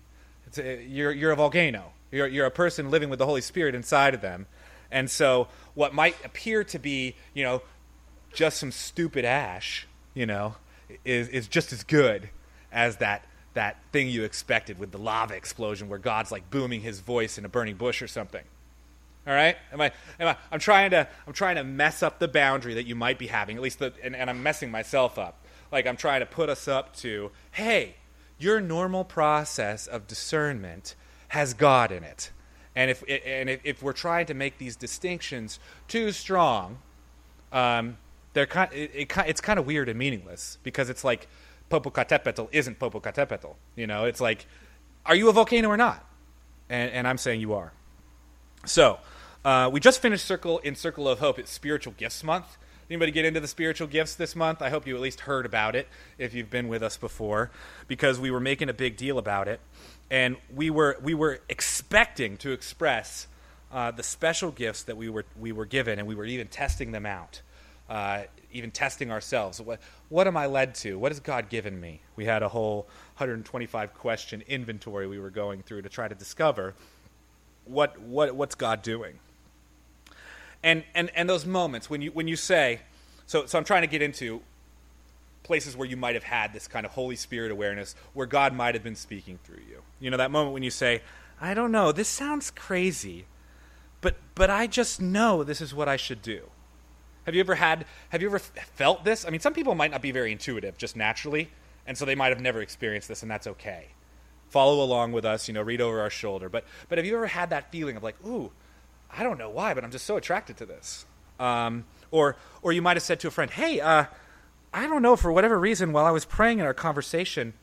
A, 0.59 0.77
uh, 0.77 0.81
you're, 0.81 1.13
you're 1.13 1.31
a 1.31 1.37
volcano. 1.37 1.93
You're, 2.11 2.27
you're 2.27 2.47
a 2.47 2.51
person 2.51 2.91
living 2.91 3.09
with 3.09 3.19
the 3.19 3.27
Holy 3.27 3.41
Spirit 3.41 3.75
inside 3.75 4.15
of 4.15 4.21
them. 4.21 4.47
And 4.91 5.11
so, 5.11 5.49
what 5.75 5.95
might 5.95 6.17
appear 6.25 6.65
to 6.65 6.79
be, 6.79 7.15
you 7.35 7.45
know, 7.45 7.63
just 8.33 8.59
some 8.59 8.73
stupid 8.73 9.25
ash, 9.25 9.87
you 10.15 10.27
know, 10.27 10.57
is, 11.05 11.29
is 11.29 11.49
just 11.49 11.73
as 11.73 11.83
good 11.83 12.29
as 12.71 12.97
that, 12.99 13.25
that 13.55 13.79
thing 13.93 14.09
you 14.09 14.25
expected 14.25 14.79
with 14.79 14.93
the 14.93 14.99
lava 14.99 15.35
explosion 15.35 15.89
where 15.89 15.99
God's 15.99 16.31
like 16.31 16.51
booming 16.51 16.83
his 16.83 17.01
voice 17.01 17.39
in 17.39 17.45
a 17.45 17.49
burning 17.49 17.77
bush 17.77 18.03
or 18.03 18.09
something. 18.09 18.45
All 19.27 19.35
right? 19.35 19.57
Am 19.73 19.81
I, 19.81 19.93
am 20.21 20.29
I, 20.29 20.37
I'm, 20.53 20.61
trying 20.61 20.91
to, 20.93 21.09
I'm 21.27 21.33
trying 21.33 21.57
to 21.57 21.65
mess 21.65 22.03
up 22.03 22.19
the 22.19 22.29
boundary 22.29 22.75
that 22.75 22.87
you 22.87 22.95
might 22.95 23.19
be 23.19 23.27
having, 23.27 23.57
at 23.57 23.63
least, 23.63 23.81
the, 23.81 23.93
and, 24.03 24.15
and 24.15 24.31
I'm 24.31 24.43
messing 24.43 24.71
myself 24.71 25.19
up. 25.19 25.45
Like, 25.73 25.87
I'm 25.87 25.97
trying 25.97 26.21
to 26.21 26.27
put 26.27 26.49
us 26.49 26.69
up 26.69 26.95
to, 26.97 27.33
hey, 27.53 27.97
your 28.39 28.61
normal 28.61 29.05
process 29.05 29.87
of 29.87 30.07
discernment 30.07 30.95
has 31.29 31.55
God 31.55 31.91
in 31.91 32.05
it. 32.05 32.31
And 32.77 32.91
if 32.91 33.03
and 33.09 33.49
if 33.65 33.83
we're 33.83 33.95
trying 33.95 34.27
to 34.27 34.35
make 34.35 34.59
these 34.59 34.77
distinctions 34.77 35.59
too 35.89 36.13
strong, 36.13 36.79
um, 37.51 37.97
they're 38.35 38.47
kind, 38.47 38.71
it, 38.73 38.91
it, 38.95 39.13
it's 39.27 39.41
kind 39.41 39.59
of 39.59 39.67
weird 39.67 39.89
and 39.89 39.99
meaningless 39.99 40.59
because 40.63 40.91
it's 40.91 41.03
like 41.03 41.27
Popocatépetl 41.71 42.49
isn't 42.53 42.79
Popocatépetl. 42.79 43.55
You 43.77 43.87
know, 43.87 44.05
it's 44.05 44.21
like, 44.21 44.47
are 45.07 45.15
you 45.15 45.31
a 45.31 45.33
volcano 45.33 45.69
or 45.69 45.79
not? 45.79 46.05
And, 46.69 46.91
and 46.93 47.09
I'm 47.09 47.17
saying 47.17 47.41
you 47.41 47.55
are. 47.55 47.73
So, 48.67 48.99
uh, 49.47 49.71
we 49.73 49.79
just 49.79 50.03
finished 50.03 50.25
Circle 50.25 50.59
in 50.59 50.75
Circle 50.75 51.09
of 51.09 51.21
Hope. 51.21 51.39
It's 51.39 51.53
Spiritual 51.53 51.95
Gifts 51.97 52.25
Month. 52.25 52.59
Anybody 52.91 53.13
get 53.13 53.25
into 53.25 53.39
the 53.39 53.49
spiritual 53.49 53.87
gifts 53.87 54.17
this 54.17 54.35
month? 54.35 54.61
I 54.61 54.71
hope 54.71 54.87
you 54.87 54.97
at 54.97 55.01
least 55.01 55.21
heard 55.21 55.47
about 55.47 55.77
it 55.77 55.89
if 56.19 56.35
you've 56.35 56.51
been 56.51 56.67
with 56.67 56.83
us 56.83 56.97
before, 56.97 57.53
because 57.87 58.19
we 58.19 58.33
were 58.33 58.41
making 58.41 58.69
a 58.69 58.75
big 58.75 58.97
deal 58.97 59.19
about 59.19 59.47
it 59.47 59.61
and 60.11 60.37
we 60.55 60.71
were 60.71 60.99
we 61.03 61.15
were 61.15 61.41
expecting 61.49 62.37
to 62.39 62.53
express 62.53 63.27
uh, 63.73 63.91
the 63.91 64.03
special 64.03 64.51
gifts 64.51 64.85
that 64.85 64.97
we 64.97 65.09
were 65.09 65.25
we 65.39 65.53
were 65.53 65.67
given, 65.67 65.99
and 65.99 66.07
we 66.07 66.15
were 66.15 66.25
even 66.25 66.47
testing 66.47 66.93
them 66.93 67.07
out, 67.07 67.41
uh, 67.89 68.23
even 68.53 68.71
testing 68.71 69.11
ourselves. 69.11 69.61
What 69.61 69.81
what 70.09 70.27
am 70.27 70.37
I 70.37 70.47
led 70.47 70.75
to? 70.77 70.99
What 70.99 71.13
has 71.13 71.21
God 71.21 71.49
given 71.49 71.81
me? 71.81 72.01
We 72.15 72.25
had 72.25 72.43
a 72.43 72.49
whole 72.49 72.87
125 73.19 73.95
question 73.95 74.43
inventory 74.47 75.07
we 75.07 75.19
were 75.19 75.31
going 75.31 75.63
through 75.63 75.83
to 75.83 75.89
try 75.89 76.09
to 76.09 76.15
discover 76.15 76.75
what 77.65 78.01
what 78.01 78.35
what's 78.35 78.55
God 78.55 78.83
doing. 78.83 79.19
And 80.67 80.85
and 80.95 81.11
and 81.15 81.31
those 81.31 81.47
moments 81.47 81.89
when 81.89 82.03
you 82.03 82.11
when 82.11 82.29
you 82.29 82.37
say, 82.37 82.81
so 83.27 83.47
so 83.47 83.57
I'm 83.57 83.65
trying 83.65 83.83
to 83.83 83.89
get 83.89 84.03
into 84.03 84.43
places 85.45 85.77
where 85.77 85.87
you 85.87 85.97
might 85.97 86.17
have 86.17 86.25
had 86.25 86.53
this 86.53 86.67
kind 86.67 86.85
of 86.85 86.93
Holy 86.93 87.15
Spirit 87.17 87.53
awareness, 87.53 87.95
where 88.13 88.27
God 88.27 88.53
might 88.53 88.75
have 88.75 88.83
been 88.83 88.97
speaking 88.97 89.39
through 89.45 89.63
you. 89.69 89.83
You 90.01 90.11
know, 90.11 90.17
that 90.17 90.33
moment 90.33 90.53
when 90.53 90.65
you 90.65 90.71
say, 90.71 91.03
I 91.41 91.55
don't 91.55 91.71
know, 91.71 91.93
this 91.93 92.09
sounds 92.09 92.51
crazy, 92.51 93.27
but, 94.01 94.17
but 94.35 94.51
I 94.51 94.67
just 94.67 95.01
know 95.01 95.45
this 95.45 95.61
is 95.61 95.73
what 95.73 95.89
I 95.89 95.97
should 95.97 96.21
do. 96.21 96.51
Have 97.27 97.35
you 97.35 97.41
ever 97.41 97.55
had, 97.55 97.87
have 98.09 98.23
you 98.23 98.29
ever 98.29 98.41
felt 98.41 99.05
this? 99.05 99.25
I 99.25 99.31
mean, 99.31 99.41
some 99.41 99.55
people 99.55 99.77
might 99.77 99.93
not 99.93 100.03
be 100.03 100.11
very 100.11 100.33
intuitive 100.33 100.77
just 100.79 100.97
naturally, 100.97 101.51
and 101.87 101.97
so 101.97 102.05
they 102.05 102.17
might 102.17 102.31
have 102.31 102.41
never 102.41 102.61
experienced 102.61 103.07
this, 103.07 103.23
and 103.23 103.31
that's 103.31 103.47
okay. 103.47 103.87
Follow 104.49 104.83
along 104.83 105.13
with 105.13 105.25
us, 105.25 105.47
you 105.47 105.55
know, 105.55 105.63
read 105.63 105.81
over 105.81 106.01
our 106.01 106.11
shoulder. 106.11 106.49
But, 106.49 106.65
but 106.89 106.99
have 106.99 107.07
you 107.07 107.15
ever 107.15 107.29
had 107.29 107.51
that 107.51 107.71
feeling 107.71 107.97
of 107.97 108.03
like, 108.03 108.17
ooh, 108.27 108.51
I 109.11 109.23
don't 109.23 109.39
know 109.39 109.51
why, 109.51 109.75
but 109.75 109.85
I'm 109.85 109.91
just 109.91 110.07
so 110.07 110.17
attracted 110.17 110.57
to 110.59 110.67
this? 110.67 111.07
Um, 111.39 111.85
or, 112.11 112.37
or 112.63 112.73
you 112.73 112.83
might 112.83 112.97
have 112.97 113.03
said 113.03 113.21
to 113.21 113.29
a 113.29 113.31
friend, 113.31 113.51
hey, 113.51 113.81
uh, 113.81 114.05
I 114.73 114.87
don't 114.87 115.03
know, 115.03 115.17
for 115.17 115.33
whatever 115.33 115.59
reason, 115.59 115.93
while 115.93 116.05
I 116.05 116.11
was 116.11 116.25
praying 116.25 116.59
in 116.59 116.67
our 116.67 116.75
conversation, 116.75 117.55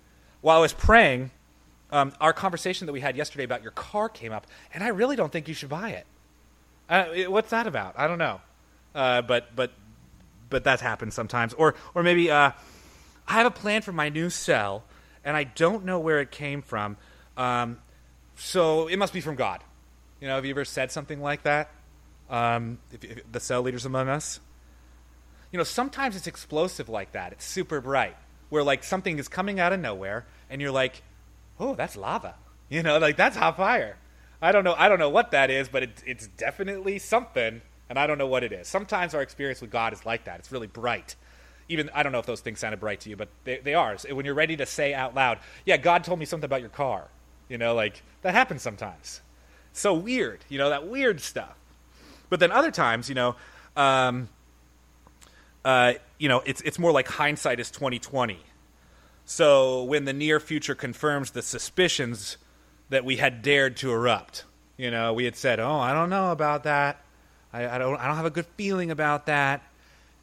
while 0.42 0.58
I 0.58 0.62
was 0.62 0.74
praying, 0.74 1.32
um, 1.92 2.12
our 2.20 2.34
conversation 2.34 2.88
that 2.88 2.94
we 2.94 3.02
had 3.02 3.16
yesterday 3.16 3.44
about 3.44 3.62
your 3.62 3.72
car 3.72 4.10
came 4.10 4.32
up, 4.32 4.48
and 4.74 4.84
I 4.84 4.88
really 4.88 5.16
don't 5.16 5.32
think 5.32 5.48
you 5.48 5.54
should 5.54 5.70
buy 5.70 5.92
it. 5.92 6.08
Uh, 6.90 7.06
what's 7.32 7.52
that 7.52 7.68
about? 7.68 7.94
I 7.98 8.08
don't 8.08 8.18
know. 8.18 8.42
Uh, 8.96 9.22
but 9.22 9.56
but 9.56 9.72
but 10.50 10.64
that's 10.64 10.82
happened 10.82 11.14
sometimes. 11.14 11.54
Or 11.54 11.76
or 11.96 12.04
maybe 12.04 12.30
uh, 12.30 12.52
I 13.28 13.34
have 13.34 13.46
a 13.46 13.52
plan 13.52 13.82
for 13.82 13.92
my 13.92 14.10
new 14.10 14.30
cell, 14.30 14.84
and 15.24 15.38
I 15.38 15.44
don't 15.44 15.86
know 15.86 16.00
where 16.00 16.20
it 16.20 16.32
came 16.32 16.62
from. 16.62 16.98
Um, 17.38 17.80
so 18.36 18.88
it 18.88 18.98
must 18.98 19.14
be 19.14 19.22
from 19.22 19.36
God. 19.36 19.64
You 20.24 20.30
know, 20.30 20.36
have 20.36 20.46
you 20.46 20.51
ever 20.51 20.63
said 20.63 20.89
something 20.89 21.22
like 21.22 21.44
that? 21.44 21.70
Um, 22.30 22.80
if, 22.94 23.03
if 23.03 23.30
the 23.30 23.42
cell 23.42 23.62
leaders 23.62 23.84
among 23.86 24.08
us 24.08 24.39
you 25.53 25.58
know, 25.58 25.63
sometimes 25.63 26.15
it's 26.15 26.25
explosive 26.25 26.89
like 26.89 27.12
that. 27.12 27.32
It's 27.32 27.46
super 27.46 27.80
bright, 27.80 28.18
where 28.50 28.63
like 28.63 28.84
something 28.84 29.20
is 29.20 29.27
coming 29.27 29.60
out 29.60 29.72
of 29.72 29.80
nowhere, 29.80 30.25
and 30.50 30.60
you're 30.60 30.72
like, 30.72 31.03
oh, 31.60 31.75
that's 31.75 31.96
lava. 31.96 32.36
You 32.70 32.82
know, 32.82 32.98
like 32.98 33.18
that's 33.18 33.38
hot 33.38 33.56
fire. 33.56 33.98
I 34.42 34.51
don't 34.51 34.63
know. 34.63 34.74
I 34.75 34.89
don't 34.89 34.98
know 34.98 35.12
what 35.12 35.30
that 35.30 35.51
is, 35.51 35.70
but 35.70 35.84
it, 35.84 36.03
it's 36.08 36.25
definitely 36.25 36.98
something, 36.98 37.62
and 37.88 38.00
I 38.00 38.08
don't 38.08 38.18
know 38.18 38.25
what 38.25 38.44
it 38.44 38.51
is. 38.51 38.68
Sometimes 38.68 39.13
our 39.13 39.22
experience 39.22 39.62
with 39.62 39.70
God 39.70 39.94
is 39.94 40.08
like 40.08 40.24
that. 40.24 40.39
It's 40.39 40.51
really 40.51 40.65
bright. 40.65 41.15
Even 41.70 41.92
I 41.94 42.01
don't 42.01 42.12
know 42.12 42.20
if 42.20 42.25
those 42.25 42.42
things 42.42 42.60
sounded 42.60 42.80
bright 42.80 43.01
to 43.01 43.12
you, 43.12 43.15
but 43.15 43.30
they, 43.44 43.60
they 43.60 43.75
are. 43.75 43.96
So 44.00 44.15
when 44.15 44.25
you're 44.25 44.34
ready 44.34 44.58
to 44.58 44.65
say 44.65 44.96
out 44.96 45.13
loud, 45.13 45.38
"Yeah, 45.68 45.77
God 45.77 46.03
told 46.03 46.18
me 46.18 46.25
something 46.25 46.46
about 46.46 46.62
your 46.62 46.72
car," 46.72 47.10
you 47.48 47.60
know, 47.60 47.75
like 47.75 48.01
that 48.24 48.34
happens 48.34 48.63
sometimes. 48.63 49.22
So 49.74 49.94
weird, 49.94 50.39
you 50.50 50.58
know, 50.60 50.70
that 50.70 50.88
weird 50.88 51.20
stuff. 51.20 51.56
But 52.30 52.39
then 52.39 52.51
other 52.51 52.72
times, 52.72 53.10
you 53.10 53.15
know, 53.15 53.36
um, 53.75 54.30
uh, 55.65 55.94
you 56.18 56.30
know, 56.30 56.42
it's 56.46 56.62
it's 56.62 56.80
more 56.80 56.92
like 56.92 57.08
hindsight 57.08 57.60
is 57.60 57.72
twenty 57.72 58.00
twenty. 58.00 58.39
So 59.25 59.84
when 59.84 60.06
the 60.06 60.13
near 60.13 60.39
future 60.39 60.75
confirms 60.75 61.32
the 61.32 61.42
suspicions 61.42 62.38
that 62.89 63.06
we 63.06 63.18
had 63.18 63.42
dared 63.42 63.77
to 63.77 63.92
erupt, 63.92 64.44
you 64.77 64.92
know, 64.92 65.13
we 65.13 65.25
had 65.25 65.36
said, 65.36 65.60
"Oh, 65.60 65.80
I 65.80 65.94
don't 65.94 66.10
know 66.10 66.32
about 66.32 66.63
that. 66.63 67.01
I, 67.51 67.68
I 67.68 67.77
don't. 67.77 68.00
I 68.00 68.08
don't 68.08 68.18
have 68.18 68.25
a 68.25 68.32
good 68.32 68.48
feeling 68.58 68.92
about 68.92 69.25
that." 69.27 69.63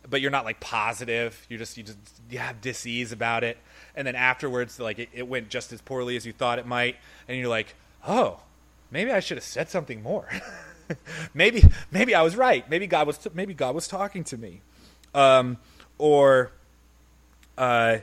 But 0.08 0.20
you're 0.20 0.30
not 0.30 0.44
like 0.44 0.60
positive. 0.60 1.46
You 1.48 1.58
just 1.58 1.76
you 1.76 1.82
just 1.82 1.98
you 2.30 2.38
have 2.38 2.60
disease 2.60 3.12
about 3.12 3.44
it, 3.44 3.58
and 3.94 4.06
then 4.06 4.14
afterwards, 4.16 4.78
like 4.78 4.98
it, 4.98 5.08
it 5.12 5.26
went 5.26 5.48
just 5.48 5.72
as 5.72 5.80
poorly 5.80 6.16
as 6.16 6.26
you 6.26 6.32
thought 6.32 6.58
it 6.58 6.66
might, 6.66 6.96
and 7.28 7.38
you're 7.38 7.48
like, 7.48 7.74
"Oh, 8.06 8.40
maybe 8.90 9.10
I 9.10 9.20
should 9.20 9.36
have 9.36 9.44
said 9.44 9.68
something 9.68 10.02
more." 10.02 10.28
maybe 11.34 11.64
maybe 11.90 12.14
I 12.14 12.22
was 12.22 12.36
right. 12.36 12.68
Maybe 12.68 12.86
God 12.86 13.06
was 13.06 13.18
t- 13.18 13.30
maybe 13.34 13.54
God 13.54 13.74
was 13.74 13.88
talking 13.88 14.24
to 14.24 14.36
me, 14.36 14.60
um, 15.14 15.58
or 15.98 16.52
uh, 17.58 17.98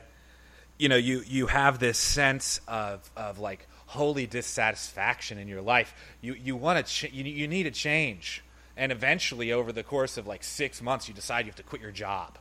you 0.78 0.88
know 0.88 0.96
you 0.96 1.22
you 1.26 1.46
have 1.46 1.78
this 1.78 1.98
sense 1.98 2.60
of 2.68 3.10
of 3.16 3.38
like 3.38 3.66
holy 3.86 4.26
dissatisfaction 4.26 5.38
in 5.38 5.48
your 5.48 5.62
life. 5.62 5.94
You 6.20 6.34
you 6.34 6.56
want 6.56 6.84
to 6.84 6.92
ch- 6.92 7.12
you 7.12 7.24
you 7.24 7.48
need 7.48 7.66
a 7.66 7.70
change, 7.70 8.42
and 8.76 8.92
eventually 8.92 9.52
over 9.52 9.72
the 9.72 9.82
course 9.82 10.16
of 10.16 10.26
like 10.26 10.44
six 10.44 10.82
months, 10.82 11.08
you 11.08 11.14
decide 11.14 11.40
you 11.40 11.50
have 11.50 11.56
to 11.56 11.62
quit 11.62 11.82
your 11.82 11.92
job, 11.92 12.38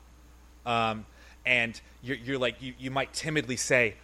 um, 0.65 1.05
and 1.45 1.79
you're, 2.01 2.17
you're 2.17 2.39
like 2.39 2.61
you 2.61 2.73
you 2.77 2.91
might 2.91 3.13
timidly 3.13 3.57
say. 3.57 3.95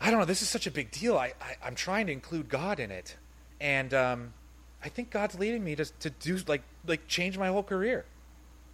I 0.00 0.10
don't 0.10 0.18
know. 0.18 0.26
This 0.26 0.42
is 0.42 0.48
such 0.48 0.66
a 0.66 0.72
big 0.72 0.90
deal. 0.90 1.16
I, 1.16 1.32
I 1.40 1.68
am 1.68 1.76
trying 1.76 2.08
to 2.08 2.12
include 2.12 2.48
God 2.48 2.80
in 2.80 2.90
it, 2.90 3.14
and 3.62 3.94
um, 3.94 4.34
I 4.82 4.88
think 4.88 5.10
God's 5.10 5.38
leading 5.38 5.64
me 5.64 5.76
to 5.76 5.84
to 5.84 6.10
do 6.10 6.38
like 6.46 6.62
like 6.86 7.06
change 7.06 7.38
my 7.38 7.46
whole 7.48 7.62
career, 7.62 8.04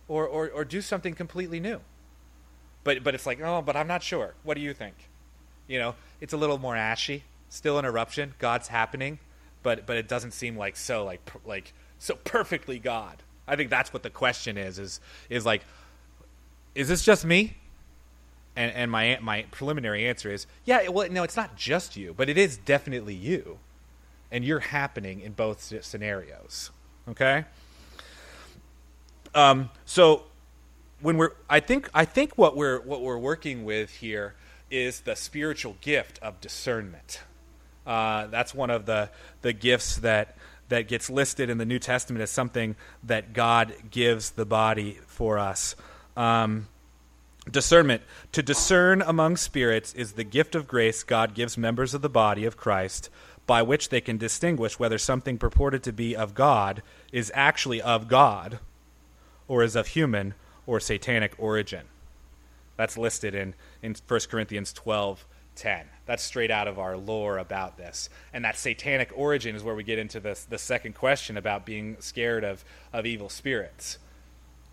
or 0.09 0.27
or 0.27 0.49
or 0.49 0.65
do 0.65 0.81
something 0.81 1.15
completely 1.15 1.61
new. 1.61 1.81
But 2.83 3.05
but 3.05 3.15
it's 3.15 3.27
like 3.27 3.41
oh, 3.41 3.63
but 3.63 3.77
I'm 3.77 3.87
not 3.87 4.03
sure. 4.03 4.35
What 4.43 4.55
do 4.55 4.63
you 4.63 4.73
think? 4.73 4.95
You 5.69 5.79
know, 5.79 5.95
it's 6.21 6.33
a 6.33 6.39
little 6.39 6.59
more 6.59 6.75
ashy. 6.75 7.25
Still 7.51 7.79
an 7.79 7.85
eruption. 7.85 8.35
God's 8.39 8.69
happening, 8.69 9.19
but 9.63 9.87
but 9.87 9.99
it 9.99 10.09
doesn't 10.09 10.33
seem 10.33 10.57
like 10.57 10.77
so 10.77 11.05
like 11.05 11.21
like 11.45 11.75
so 11.99 12.15
perfectly 12.25 12.79
God. 12.79 13.23
I 13.47 13.57
think 13.57 13.71
that's 13.71 13.93
what 13.93 14.03
the 14.03 14.11
question 14.11 14.57
is. 14.57 14.79
Is 14.79 15.01
is 15.29 15.45
like, 15.45 15.65
is 16.75 16.89
this 16.89 17.05
just 17.05 17.27
me? 17.27 17.59
And 18.57 18.73
and 18.73 18.91
my 18.91 19.19
my 19.21 19.43
preliminary 19.51 20.07
answer 20.07 20.33
is 20.33 20.47
yeah. 20.65 20.89
Well, 20.89 21.11
no, 21.11 21.25
it's 21.25 21.37
not 21.37 21.57
just 21.57 21.95
you, 21.95 22.15
but 22.17 22.31
it 22.31 22.39
is 22.39 22.57
definitely 22.57 23.15
you 23.15 23.59
and 24.31 24.45
you're 24.45 24.61
happening 24.61 25.21
in 25.21 25.33
both 25.33 25.73
scenarios. 25.85 26.71
Okay. 27.09 27.45
Um, 29.35 29.71
so 29.85 30.25
when 31.01 31.17
we're, 31.17 31.33
I 31.49 31.61
think, 31.61 31.89
I 31.95 32.05
think 32.05 32.37
what 32.37 32.57
we're 32.57 32.81
what 32.81 33.03
we're 33.03 33.19
working 33.19 33.65
with 33.65 33.91
here 33.91 34.35
is 34.71 35.01
the 35.01 35.17
spiritual 35.17 35.77
gift 35.81 36.19
of 36.21 36.41
discernment. 36.41 37.21
Uh, 37.87 38.27
that's 38.27 38.55
one 38.55 38.71
of 38.71 38.87
the 38.87 39.11
the 39.43 39.53
gifts 39.53 39.97
that 39.99 40.37
that 40.69 40.89
gets 40.89 41.09
listed 41.09 41.49
in 41.49 41.59
the 41.59 41.65
New 41.65 41.79
Testament 41.79 42.23
as 42.23 42.31
something 42.31 42.77
that 43.05 43.33
God 43.33 43.75
gives 43.91 44.33
the 44.33 44.45
body 44.45 44.99
for 45.07 45.39
us. 45.39 45.75
Um, 46.17 46.69
discernment 47.51 48.03
to 48.33 48.43
discern 48.43 49.01
among 49.01 49.37
spirits 49.37 49.95
is 49.95 50.13
the 50.13 50.25
gift 50.25 50.55
of 50.55 50.69
grace 50.69 51.03
God 51.03 51.33
gives 51.35 51.57
members 51.57 51.95
of 51.95 52.03
the 52.03 52.11
body 52.11 52.45
of 52.45 52.59
Christ 52.59 53.09
by 53.49 53.63
which 53.63 53.89
they 53.89 54.03
can 54.03 54.19
distinguish 54.19 54.79
whether 54.79 54.99
something 54.99 55.39
purported 55.39 55.83
to 55.83 55.91
be 55.91 56.15
of 56.15 56.35
God 56.35 56.83
is 57.11 57.33
actually 57.35 57.81
of 57.81 58.07
God 58.07 58.61
or 59.49 59.63
is 59.63 59.75
of 59.75 59.89
human 59.89 60.35
or 60.67 60.79
satanic 60.79 61.33
origin. 61.39 61.87
That's 62.77 62.99
listed 62.99 63.35
in, 63.35 63.55
in 63.83 63.97
1 64.07 64.21
Corinthians 64.31 64.73
12 64.75 65.25
10. 65.57 65.87
That's 66.07 66.23
straight 66.23 66.53
out 66.53 66.69
of 66.69 66.79
our 66.79 66.97
lore 66.97 67.39
about 67.39 67.77
this. 67.79 68.11
And 68.33 68.45
that 68.45 68.57
satanic 68.57 69.11
origin 69.17 69.57
is 69.57 69.65
where 69.65 69.75
we 69.75 69.83
get 69.83 69.99
into 69.99 70.21
this, 70.21 70.45
the 70.45 70.59
second 70.59 70.95
question 70.95 71.37
about 71.37 71.67
being 71.67 71.97
scared 71.99 72.45
of, 72.45 72.65
of 72.93 73.07
evil 73.07 73.29
spirits. 73.29 73.99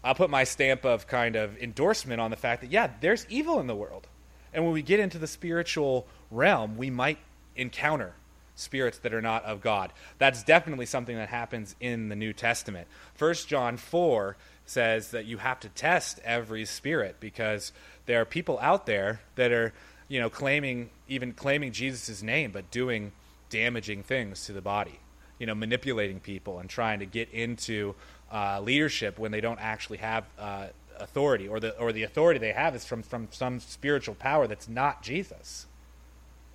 I'll 0.04 0.14
put 0.14 0.30
my 0.30 0.44
stamp 0.44 0.86
of 0.86 1.08
kind 1.08 1.36
of 1.38 1.58
endorsement 1.58 2.22
on 2.22 2.30
the 2.30 2.38
fact 2.38 2.62
that, 2.62 2.72
yeah, 2.72 2.92
there's 3.00 3.26
evil 3.30 3.60
in 3.60 3.68
the 3.68 3.76
world. 3.76 4.08
And 4.54 4.64
when 4.64 4.74
we 4.74 4.84
get 4.84 5.00
into 5.00 5.18
the 5.18 5.28
spiritual 5.28 6.06
realm, 6.30 6.78
we 6.78 6.92
might 6.92 7.18
encounter 7.56 8.14
spirits 8.56 9.00
that 9.00 9.14
are 9.14 9.22
not 9.22 9.44
of 9.44 9.62
God. 9.62 9.92
That's 10.18 10.44
definitely 10.44 10.86
something 10.86 11.16
that 11.16 11.30
happens 11.30 11.76
in 11.80 12.10
the 12.10 12.16
New 12.16 12.34
Testament. 12.34 12.88
First 13.14 13.48
John 13.48 13.78
4 13.78 14.36
says 14.66 15.12
that 15.12 15.26
you 15.26 15.38
have 15.38 15.60
to 15.60 15.70
test 15.70 16.20
every 16.24 16.66
spirit 16.66 17.18
because 17.20 17.72
there 18.06 18.22
are 18.22 18.26
people 18.26 18.58
out 18.60 18.86
there 18.86 19.22
that 19.36 19.52
are, 19.52 19.74
you 20.08 20.20
know, 20.20 20.30
claiming 20.30 20.90
even 21.08 21.34
claiming 21.34 21.72
Jesus' 21.72 22.24
name 22.24 22.52
but 22.52 22.72
doing 22.72 23.12
damaging 23.50 24.04
things 24.04 24.46
to 24.46 24.54
the 24.54 24.62
body. 24.62 25.00
You 25.40 25.46
know, 25.46 25.56
manipulating 25.56 26.22
people 26.22 26.60
and 26.60 26.70
trying 26.70 27.00
to 27.00 27.06
get 27.06 27.30
into 27.32 27.94
uh, 28.32 28.62
leadership 28.62 29.20
when 29.20 29.32
they 29.32 29.42
don't 29.42 29.60
actually 29.60 29.98
have 29.98 30.26
uh, 30.40 30.68
authority, 30.98 31.48
or 31.48 31.60
the 31.60 31.78
or 31.78 31.92
the 31.92 32.04
authority 32.04 32.40
they 32.40 32.54
have 32.54 32.76
is 32.76 32.86
from 32.86 33.04
from 33.04 33.28
some 33.32 33.60
spiritual 33.60 34.16
power 34.16 34.48
that's 34.48 34.70
not 34.70 35.02
Jesus. 35.04 35.68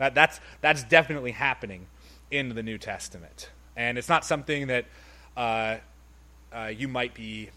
That, 0.00 0.14
that's, 0.14 0.40
that's 0.62 0.82
definitely 0.82 1.32
happening 1.32 1.86
in 2.30 2.54
the 2.54 2.62
New 2.62 2.78
Testament. 2.78 3.50
And 3.76 3.98
it's 3.98 4.08
not 4.08 4.24
something 4.24 4.68
that 4.68 4.86
uh, 5.36 5.76
uh, 6.50 6.72
you 6.74 6.88
might 6.88 7.12
be 7.12 7.50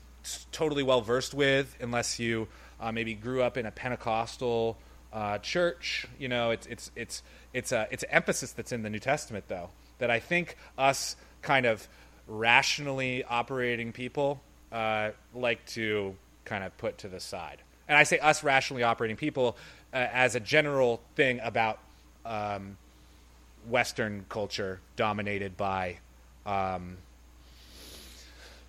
totally 0.51 0.83
well 0.83 0.99
versed 0.99 1.33
with 1.33 1.73
unless 1.79 2.19
you 2.19 2.49
uh, 2.81 2.91
maybe 2.91 3.13
grew 3.13 3.41
up 3.41 3.57
in 3.57 3.65
a 3.65 3.71
Pentecostal 3.71 4.77
uh, 5.13 5.37
church. 5.37 6.05
You 6.19 6.27
know, 6.27 6.51
it's, 6.51 6.67
it's, 6.67 6.91
it's, 6.97 7.23
it's, 7.53 7.71
a, 7.71 7.87
it's 7.91 8.03
an 8.03 8.09
emphasis 8.11 8.51
that's 8.51 8.73
in 8.73 8.83
the 8.83 8.89
New 8.89 8.99
Testament, 8.99 9.45
though, 9.47 9.69
that 9.99 10.11
I 10.11 10.19
think 10.19 10.57
us 10.77 11.15
kind 11.41 11.65
of 11.65 11.87
rationally 12.27 13.23
operating 13.23 13.93
people 13.93 14.41
uh, 14.73 15.11
like 15.33 15.65
to 15.67 16.13
kind 16.43 16.65
of 16.65 16.77
put 16.77 16.97
to 16.99 17.07
the 17.07 17.21
side. 17.21 17.61
And 17.87 17.97
I 17.97 18.03
say 18.03 18.19
us 18.19 18.43
rationally 18.43 18.83
operating 18.83 19.15
people 19.15 19.55
uh, 19.93 20.07
as 20.11 20.35
a 20.35 20.41
general 20.41 20.99
thing 21.15 21.39
about 21.41 21.79
um, 22.25 22.77
Western 23.67 24.25
culture 24.29 24.79
dominated 24.95 25.55
by, 25.57 25.97
um, 26.45 26.97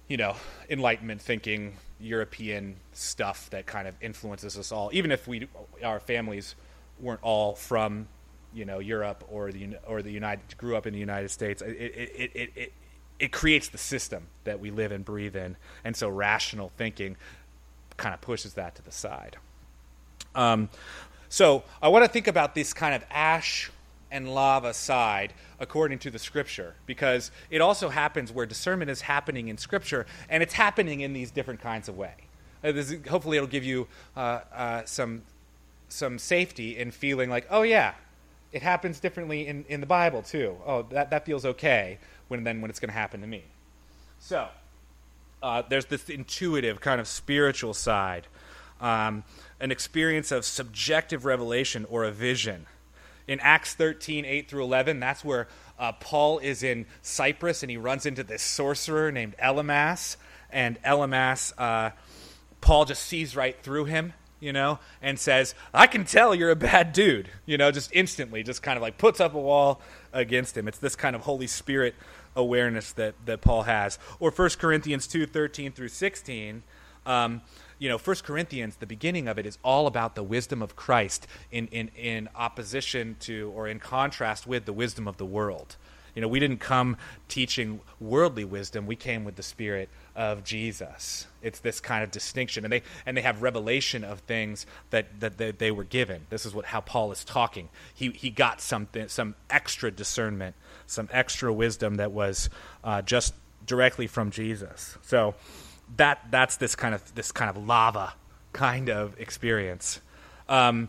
you 0.08 0.16
know, 0.16 0.36
Enlightenment 0.68 1.20
thinking, 1.20 1.76
European 2.00 2.76
stuff 2.92 3.48
that 3.50 3.66
kind 3.66 3.88
of 3.88 3.94
influences 4.00 4.58
us 4.58 4.72
all. 4.72 4.90
Even 4.92 5.10
if 5.10 5.26
we, 5.26 5.48
our 5.82 6.00
families, 6.00 6.54
weren't 7.00 7.20
all 7.22 7.54
from, 7.54 8.08
you 8.52 8.64
know, 8.64 8.78
Europe 8.78 9.24
or 9.28 9.50
the 9.50 9.76
or 9.86 10.02
the 10.02 10.12
United, 10.12 10.56
grew 10.58 10.76
up 10.76 10.86
in 10.86 10.92
the 10.92 10.98
United 10.98 11.30
States. 11.30 11.62
It 11.62 11.70
it 11.70 12.32
it 12.34 12.50
it, 12.54 12.72
it 13.18 13.32
creates 13.32 13.68
the 13.68 13.78
system 13.78 14.26
that 14.44 14.60
we 14.60 14.70
live 14.70 14.92
and 14.92 15.04
breathe 15.04 15.36
in, 15.36 15.56
and 15.84 15.96
so 15.96 16.08
rational 16.08 16.70
thinking 16.76 17.16
kind 17.96 18.14
of 18.14 18.20
pushes 18.20 18.54
that 18.54 18.74
to 18.74 18.82
the 18.82 18.92
side. 18.92 19.36
Um, 20.34 20.68
so 21.34 21.64
I 21.82 21.88
want 21.88 22.04
to 22.04 22.08
think 22.08 22.28
about 22.28 22.54
this 22.54 22.72
kind 22.72 22.94
of 22.94 23.04
ash 23.10 23.68
and 24.08 24.32
lava 24.32 24.72
side 24.72 25.32
according 25.58 25.98
to 25.98 26.10
the 26.12 26.18
scripture 26.20 26.76
because 26.86 27.32
it 27.50 27.60
also 27.60 27.88
happens 27.88 28.30
where 28.30 28.46
discernment 28.46 28.88
is 28.88 29.00
happening 29.00 29.48
in 29.48 29.58
scripture 29.58 30.06
and 30.28 30.44
it's 30.44 30.52
happening 30.52 31.00
in 31.00 31.12
these 31.12 31.32
different 31.32 31.60
kinds 31.60 31.88
of 31.88 31.96
way. 31.96 32.14
Uh, 32.62 32.70
this, 32.70 32.94
hopefully, 33.08 33.36
it'll 33.36 33.48
give 33.48 33.64
you 33.64 33.88
uh, 34.16 34.42
uh, 34.54 34.84
some 34.84 35.22
some 35.88 36.20
safety 36.20 36.78
in 36.78 36.92
feeling 36.92 37.30
like, 37.30 37.48
oh 37.50 37.62
yeah, 37.62 37.94
it 38.52 38.62
happens 38.62 39.00
differently 39.00 39.48
in, 39.48 39.64
in 39.68 39.80
the 39.80 39.88
Bible 39.88 40.22
too. 40.22 40.56
Oh, 40.64 40.82
that 40.90 41.10
that 41.10 41.26
feels 41.26 41.44
okay 41.44 41.98
when 42.28 42.44
then 42.44 42.60
when 42.60 42.70
it's 42.70 42.78
going 42.78 42.90
to 42.90 42.94
happen 42.94 43.20
to 43.22 43.26
me. 43.26 43.42
So 44.20 44.46
uh, 45.42 45.62
there's 45.68 45.86
this 45.86 46.08
intuitive 46.08 46.80
kind 46.80 47.00
of 47.00 47.08
spiritual 47.08 47.74
side. 47.74 48.28
Um, 48.80 49.24
an 49.60 49.70
experience 49.70 50.30
of 50.32 50.44
subjective 50.44 51.24
revelation 51.24 51.86
or 51.88 52.04
a 52.04 52.10
vision. 52.10 52.66
In 53.26 53.40
Acts 53.40 53.74
13, 53.74 54.24
8 54.24 54.48
through 54.48 54.64
11, 54.64 55.00
that's 55.00 55.24
where 55.24 55.48
uh, 55.78 55.92
Paul 55.92 56.38
is 56.38 56.62
in 56.62 56.86
Cyprus 57.02 57.62
and 57.62 57.70
he 57.70 57.76
runs 57.76 58.06
into 58.06 58.22
this 58.22 58.42
sorcerer 58.42 59.10
named 59.10 59.34
Elymas. 59.42 60.16
And 60.50 60.80
Elymas, 60.82 61.52
uh, 61.58 61.90
Paul 62.60 62.84
just 62.84 63.02
sees 63.02 63.34
right 63.34 63.58
through 63.62 63.86
him, 63.86 64.12
you 64.40 64.52
know, 64.52 64.78
and 65.00 65.18
says, 65.18 65.54
I 65.72 65.86
can 65.86 66.04
tell 66.04 66.34
you're 66.34 66.50
a 66.50 66.56
bad 66.56 66.92
dude, 66.92 67.30
you 67.46 67.56
know, 67.56 67.70
just 67.70 67.90
instantly, 67.92 68.42
just 68.42 68.62
kind 68.62 68.76
of 68.76 68.82
like 68.82 68.98
puts 68.98 69.20
up 69.20 69.34
a 69.34 69.40
wall 69.40 69.80
against 70.12 70.56
him. 70.56 70.68
It's 70.68 70.78
this 70.78 70.94
kind 70.94 71.16
of 71.16 71.22
Holy 71.22 71.46
Spirit 71.46 71.94
awareness 72.36 72.92
that, 72.92 73.14
that 73.24 73.40
Paul 73.40 73.62
has. 73.62 73.98
Or 74.20 74.30
1 74.30 74.50
Corinthians 74.58 75.06
2, 75.06 75.26
13 75.26 75.72
through 75.72 75.88
16. 75.88 76.62
Um, 77.06 77.42
you 77.78 77.88
know, 77.88 77.98
First 77.98 78.24
Corinthians, 78.24 78.76
the 78.76 78.86
beginning 78.86 79.28
of 79.28 79.38
it 79.38 79.46
is 79.46 79.58
all 79.62 79.86
about 79.86 80.14
the 80.14 80.22
wisdom 80.22 80.62
of 80.62 80.76
Christ 80.76 81.26
in, 81.50 81.66
in, 81.68 81.88
in 81.96 82.28
opposition 82.34 83.16
to 83.20 83.52
or 83.54 83.68
in 83.68 83.80
contrast 83.80 84.46
with 84.46 84.64
the 84.64 84.72
wisdom 84.72 85.08
of 85.08 85.16
the 85.16 85.26
world. 85.26 85.76
You 86.14 86.22
know, 86.22 86.28
we 86.28 86.38
didn't 86.38 86.60
come 86.60 86.96
teaching 87.28 87.80
worldly 87.98 88.44
wisdom. 88.44 88.86
We 88.86 88.94
came 88.94 89.24
with 89.24 89.34
the 89.34 89.42
spirit 89.42 89.88
of 90.14 90.44
Jesus. 90.44 91.26
It's 91.42 91.58
this 91.58 91.80
kind 91.80 92.04
of 92.04 92.12
distinction, 92.12 92.64
and 92.64 92.72
they 92.72 92.82
and 93.04 93.16
they 93.16 93.22
have 93.22 93.42
revelation 93.42 94.04
of 94.04 94.20
things 94.20 94.64
that 94.90 95.20
that 95.20 95.38
they, 95.38 95.50
they 95.50 95.70
were 95.72 95.84
given. 95.84 96.26
This 96.30 96.46
is 96.46 96.54
what 96.54 96.66
how 96.66 96.80
Paul 96.80 97.10
is 97.10 97.24
talking. 97.24 97.68
He 97.92 98.10
he 98.10 98.30
got 98.30 98.60
something, 98.60 99.08
some 99.08 99.34
extra 99.50 99.90
discernment, 99.90 100.54
some 100.86 101.08
extra 101.10 101.52
wisdom 101.52 101.96
that 101.96 102.12
was 102.12 102.48
uh, 102.84 103.02
just 103.02 103.34
directly 103.66 104.06
from 104.06 104.30
Jesus. 104.30 104.96
So 105.02 105.34
that 105.96 106.20
that's 106.30 106.56
this 106.56 106.74
kind 106.74 106.94
of 106.94 107.14
this 107.14 107.32
kind 107.32 107.50
of 107.50 107.56
lava 107.56 108.14
kind 108.52 108.88
of 108.88 109.18
experience. 109.18 110.00
Um, 110.48 110.88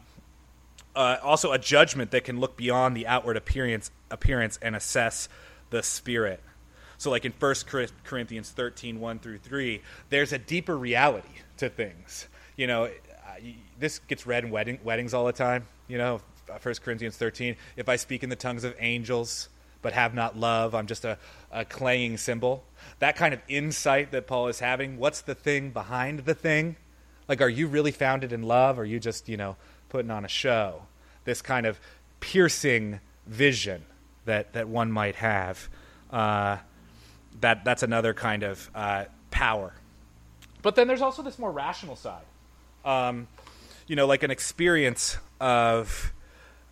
uh, 0.95 1.17
also, 1.21 1.51
a 1.51 1.59
judgment 1.59 2.12
that 2.12 2.24
can 2.24 2.39
look 2.39 2.55
beyond 2.55 2.95
the 2.95 3.05
outward 3.07 3.35
appearance 3.35 3.91
appearance 4.09 4.57
and 4.62 4.75
assess 4.75 5.27
the 5.69 5.83
spirit. 5.83 6.41
So, 6.97 7.12
like 7.12 7.25
in 7.25 7.33
1 7.38 7.55
Corinthians 8.05 8.50
13, 8.51 9.01
1 9.01 9.19
through 9.19 9.39
3, 9.39 9.81
there's 10.09 10.31
a 10.31 10.38
deeper 10.38 10.77
reality 10.77 11.27
to 11.57 11.67
things. 11.69 12.27
You 12.55 12.67
know, 12.67 12.89
this 13.77 14.00
gets 14.00 14.25
read 14.25 14.45
in 14.45 14.51
wedding, 14.51 14.79
weddings 14.83 15.13
all 15.13 15.25
the 15.25 15.33
time. 15.33 15.67
You 15.89 15.97
know, 15.97 16.21
1 16.47 16.75
Corinthians 16.75 17.17
13, 17.17 17.57
if 17.75 17.89
I 17.89 17.97
speak 17.97 18.24
in 18.24 18.29
the 18.29 18.35
tongues 18.38 18.63
of 18.63 18.74
angels 18.79 19.50
but 19.86 19.94
have 19.94 20.15
not 20.15 20.36
love, 20.36 20.74
I'm 20.74 20.88
just 20.88 21.06
a, 21.06 21.15
a 21.51 21.63
clanging 21.63 22.18
cymbal. 22.18 22.63
That 22.98 23.15
kind 23.15 23.36
of 23.36 23.42
insight 23.48 24.10
that 24.13 24.25
Paul 24.25 24.48
is 24.48 24.58
having, 24.58 24.98
what's 24.98 25.22
the 25.22 25.36
thing 25.36 25.70
behind 25.70 26.22
the 26.22 26.34
thing? 26.34 26.75
Like, 27.27 27.39
are 27.39 27.50
you 27.50 27.68
really 27.68 27.92
founded 27.92 28.34
in 28.34 28.42
love, 28.42 28.80
or 28.80 28.82
are 28.82 28.86
you 28.86 29.00
just, 29.00 29.30
you 29.30 29.38
know, 29.38 29.58
putting 29.89 30.10
on 30.10 30.25
a 30.25 30.27
show? 30.27 30.82
This 31.24 31.44
kind 31.44 31.68
of 31.68 31.80
piercing 32.20 33.00
vision 33.27 33.86
that, 34.25 34.54
that 34.54 34.68
one 34.68 34.92
might 34.92 35.18
have. 35.18 35.70
Uh, 36.10 36.58
that, 37.42 37.63
that's 37.63 37.84
another 37.84 38.15
kind 38.15 38.42
of 38.42 38.68
uh, 38.74 39.06
power. 39.30 39.72
But 40.63 40.74
then 40.74 40.88
there's 40.88 41.04
also 41.04 41.22
this 41.22 41.38
more 41.38 41.51
rational 41.51 41.96
side. 41.96 42.25
Um, 42.84 43.27
you 43.86 43.96
know, 43.96 44.08
like 44.08 44.24
an 44.24 44.32
experience 44.32 45.20
of 45.39 46.12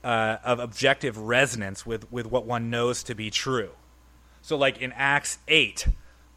uh, 0.03 0.38
of 0.43 0.60
objective 0.60 1.17
resonance 1.17 1.86
with, 1.86 2.12
with 2.12 2.25
what 2.25 2.45
one 2.45 2.69
knows 2.69 3.03
to 3.03 3.15
be 3.15 3.29
true. 3.29 3.72
So, 4.41 4.57
like 4.57 4.79
in 4.79 4.91
Acts 4.93 5.38
8, 5.48 5.88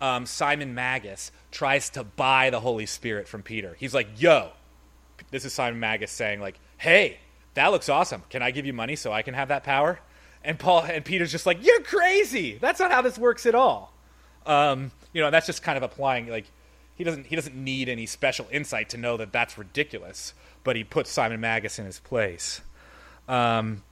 um, 0.01 0.27
Simon 0.27 0.75
Magus 0.75 1.33
tries 1.51 1.91
to 1.91 2.05
buy 2.05 2.51
the 2.51 2.61
Holy 2.61 2.87
Spirit 2.87 3.27
from 3.27 3.43
Peter. 3.43 3.75
He's 3.79 3.95
like, 3.95 4.09
yo, 4.21 4.51
this 5.31 5.45
is 5.45 5.53
Simon 5.53 5.81
Magus 5.81 6.13
saying, 6.13 6.41
like, 6.41 6.59
hey, 6.79 7.19
that 7.55 7.69
looks 7.69 7.89
awesome. 7.89 8.23
Can 8.31 8.43
I 8.43 8.51
give 8.51 8.67
you 8.67 8.73
money 8.73 8.97
so 8.97 9.13
I 9.13 9.23
can 9.23 9.35
have 9.35 9.49
that 9.49 9.65
power? 9.65 9.99
And 10.45 10.59
Paul 10.59 10.85
and 10.85 11.05
Peter's 11.05 11.33
just 11.33 11.47
like, 11.47 11.65
you're 11.65 11.81
crazy. 11.81 12.59
That's 12.59 12.79
not 12.79 12.93
how 12.93 13.03
this 13.03 13.19
works 13.19 13.47
at 13.47 13.55
all. 13.55 13.93
Um, 14.45 14.93
you 15.13 15.21
know, 15.21 15.31
that's 15.31 15.47
just 15.47 15.63
kind 15.63 15.77
of 15.77 15.83
applying 15.83 16.29
like 16.29 16.45
he 16.95 17.03
doesn't 17.03 17.27
he 17.27 17.35
doesn't 17.35 17.57
need 17.57 17.89
any 17.89 18.07
special 18.07 18.47
insight 18.53 18.91
to 18.91 18.97
know 18.97 19.17
that 19.17 19.33
that's 19.33 19.59
ridiculous. 19.59 20.35
But 20.63 20.77
he 20.77 20.85
puts 20.85 21.11
Simon 21.11 21.41
Magus 21.41 21.79
in 21.79 21.87
his 21.87 21.99
place. 21.99 22.61
Um, 23.29 23.83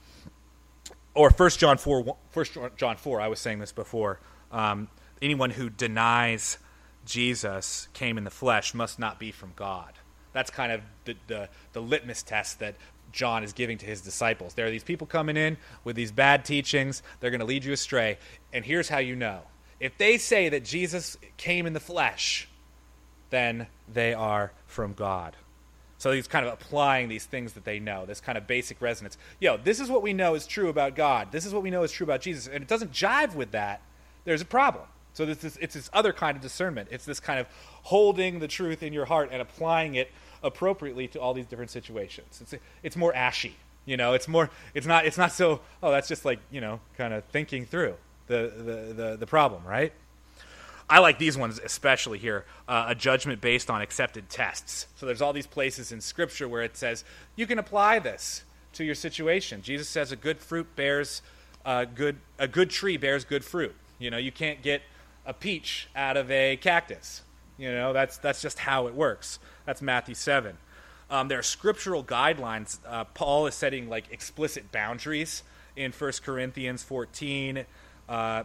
or 1.15 1.31
First 1.31 1.59
John 1.59 1.79
four, 1.79 2.17
First 2.31 2.57
John 2.77 2.97
four. 2.97 3.21
I 3.21 3.29
was 3.29 3.39
saying 3.39 3.59
this 3.59 3.73
before. 3.73 4.19
Um, 4.51 4.89
anyone 5.23 5.51
who 5.51 5.71
denies 5.71 6.59
Jesus 7.05 7.89
came 7.93 8.19
in 8.19 8.25
the 8.25 8.31
flesh 8.31 8.75
must 8.75 8.99
not 8.99 9.19
be 9.19 9.31
from 9.31 9.53
God. 9.57 9.93
That's 10.33 10.51
kind 10.51 10.73
of 10.73 10.81
the, 11.05 11.17
the, 11.27 11.49
the 11.73 11.81
litmus 11.81 12.23
test 12.23 12.59
that 12.61 12.75
John 13.13 13.45
is 13.45 13.53
giving 13.53 13.79
to 13.79 13.87
his 13.87 14.01
disciples. 14.01 14.55
There 14.55 14.67
are 14.67 14.71
these 14.71 14.83
people 14.83 15.07
coming 15.07 15.37
in 15.37 15.57
with 15.85 15.95
these 15.95 16.11
bad 16.11 16.45
teachings. 16.45 17.03
They're 17.21 17.31
going 17.31 17.41
to 17.41 17.47
lead 17.47 17.65
you 17.65 17.73
astray. 17.73 18.19
And 18.53 18.65
here's 18.65 18.89
how 18.89 18.99
you 18.99 19.15
know 19.15 19.43
if 19.79 19.97
they 19.99 20.19
say 20.19 20.49
that 20.49 20.65
Jesus 20.65 21.17
came 21.37 21.67
in 21.67 21.73
the 21.73 21.81
flesh, 21.81 22.49
then 23.31 23.67
they 23.93 24.15
are 24.15 24.53
from 24.67 24.95
God. 24.95 25.37
So 26.05 26.13
he's 26.13 26.29
kind 26.29 26.47
of 26.47 26.53
applying 26.53 27.09
these 27.09 27.25
things 27.25 27.55
that 27.55 27.65
they 27.65 27.81
know, 27.81 28.05
this 28.05 28.21
kind 28.21 28.37
of 28.37 28.47
basic 28.47 28.83
resonance. 28.83 29.17
Yo, 29.41 29.57
this 29.57 29.81
is 29.81 29.89
what 29.89 30.03
we 30.03 30.13
know 30.13 30.35
is 30.35 30.47
true 30.47 30.69
about 30.69 30.97
God. 30.97 31.33
This 31.33 31.47
is 31.47 31.55
what 31.55 31.63
we 31.63 31.71
know 31.71 31.83
is 31.83 31.93
true 31.93 32.05
about 32.05 32.21
Jesus. 32.21 32.47
And 32.47 32.63
it 32.63 32.69
doesn't 32.69 32.93
jive 32.93 33.35
with 33.35 33.53
that. 33.53 33.81
There's 34.27 34.43
a 34.43 34.45
problem. 34.45 34.85
So 35.15 35.25
this 35.25 35.43
is, 35.45 35.57
it's 35.63 35.73
this 35.73 35.89
other 35.95 36.13
kind 36.13 36.37
of 36.37 36.43
discernment. 36.43 36.91
It's 36.93 37.07
this 37.07 37.21
kind 37.21 37.41
of 37.41 37.47
holding 37.85 38.41
the 38.41 38.49
truth 38.49 38.83
in 38.83 38.93
your 38.93 39.07
heart 39.07 39.31
and 39.33 39.41
applying 39.41 39.95
it 39.95 40.11
appropriately 40.43 41.09
to 41.09 41.19
all 41.19 41.33
these 41.33 41.47
different 41.47 41.71
situations. 41.71 42.39
It's, 42.43 42.55
it's 42.83 42.97
more 42.97 43.15
ashy. 43.15 43.57
You 43.87 43.97
know, 43.97 44.13
it's 44.13 44.29
more, 44.29 44.51
it's 44.75 44.87
not, 44.87 45.07
it's 45.07 45.17
not 45.17 45.33
so, 45.33 45.63
oh, 45.83 45.91
that's 45.91 46.09
just 46.09 46.27
like, 46.27 46.41
you 46.51 46.61
know, 46.61 46.81
kind 46.99 47.15
of 47.15 47.25
thinking 47.25 47.65
through 47.65 47.95
the, 48.27 48.53
the, 48.55 48.93
the, 48.93 49.17
the 49.21 49.27
problem, 49.27 49.65
right? 49.65 49.95
I 50.89 50.99
like 50.99 51.19
these 51.19 51.37
ones 51.37 51.61
especially 51.65 52.19
here 52.19 52.45
uh, 52.69 52.87
a 52.89 52.95
judgment 52.95 53.41
based 53.41 53.71
on 53.71 53.81
accepted 53.81 54.29
tests. 54.29 54.87
So 54.97 55.07
there's 55.07 55.23
all 55.23 55.33
these 55.33 55.47
places 55.47 55.93
in 55.93 56.01
Scripture 56.01 56.49
where 56.49 56.63
it 56.63 56.77
says 56.77 57.05
you 57.37 57.47
can 57.47 57.59
apply 57.59 57.99
this 57.99 58.45
to 58.75 58.85
your 58.85 58.95
situation. 58.95 59.63
Jesus 59.63 59.89
says 59.89 60.13
a 60.13 60.17
good 60.17 60.39
fruit 60.39 60.77
bears 60.77 61.23
uh, 61.65 61.87
good 61.87 62.17
a 62.39 62.47
good 62.47 62.71
tree 62.71 62.97
bears 62.97 63.25
good 63.25 63.45
fruit. 63.45 63.75
You 63.99 64.11
know, 64.11 64.19
you 64.19 64.33
can't 64.33 64.63
get 64.63 64.83
a 65.25 65.33
peach 65.33 65.89
out 65.97 66.17
of 66.17 66.31
a 66.31 66.57
cactus. 66.57 67.23
You 67.57 67.73
know, 67.73 67.93
that's 67.93 68.19
that's 68.19 68.43
just 68.43 68.59
how 68.59 68.87
it 68.87 68.95
works. 68.95 69.39
That's 69.65 69.81
Matthew 69.81 70.15
seven. 70.15 70.59
Um, 71.11 71.29
there 71.29 71.39
are 71.39 71.43
scriptural 71.43 72.03
guidelines. 72.03 72.79
Uh, 72.87 73.05
Paul 73.05 73.47
is 73.47 73.55
setting 73.55 73.89
like 73.89 74.11
explicit 74.11 74.73
boundaries 74.73 75.43
in 75.77 75.93
1 75.93 76.13
Corinthians 76.23 76.83
14. 76.83 77.65
Uh, 78.09 78.45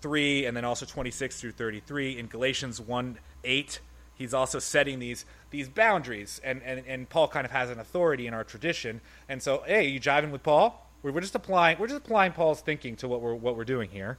3 0.00 0.46
and 0.46 0.56
then 0.56 0.64
also 0.64 0.86
26 0.86 1.40
through 1.40 1.52
33 1.52 2.18
in 2.18 2.26
galatians 2.26 2.80
1 2.80 3.18
8 3.44 3.80
he's 4.18 4.34
also 4.34 4.58
setting 4.58 4.98
these 4.98 5.24
these 5.50 5.68
boundaries 5.68 6.40
and, 6.44 6.60
and, 6.62 6.84
and 6.86 7.08
paul 7.08 7.28
kind 7.28 7.46
of 7.46 7.52
has 7.52 7.70
an 7.70 7.78
authority 7.78 8.26
in 8.26 8.34
our 8.34 8.44
tradition. 8.44 9.00
And 9.28 9.42
so 9.42 9.62
hey 9.66 9.88
you 9.88 10.00
jiving 10.00 10.30
with 10.30 10.42
paul? 10.42 10.86
We're, 11.02 11.12
we're 11.12 11.20
just 11.20 11.34
applying 11.34 11.78
we're 11.78 11.86
just 11.86 12.04
applying 12.04 12.32
paul's 12.32 12.60
thinking 12.60 12.96
to 12.96 13.08
what 13.08 13.22
we're 13.22 13.34
what 13.34 13.56
we're 13.56 13.64
doing 13.64 13.88
here. 13.90 14.18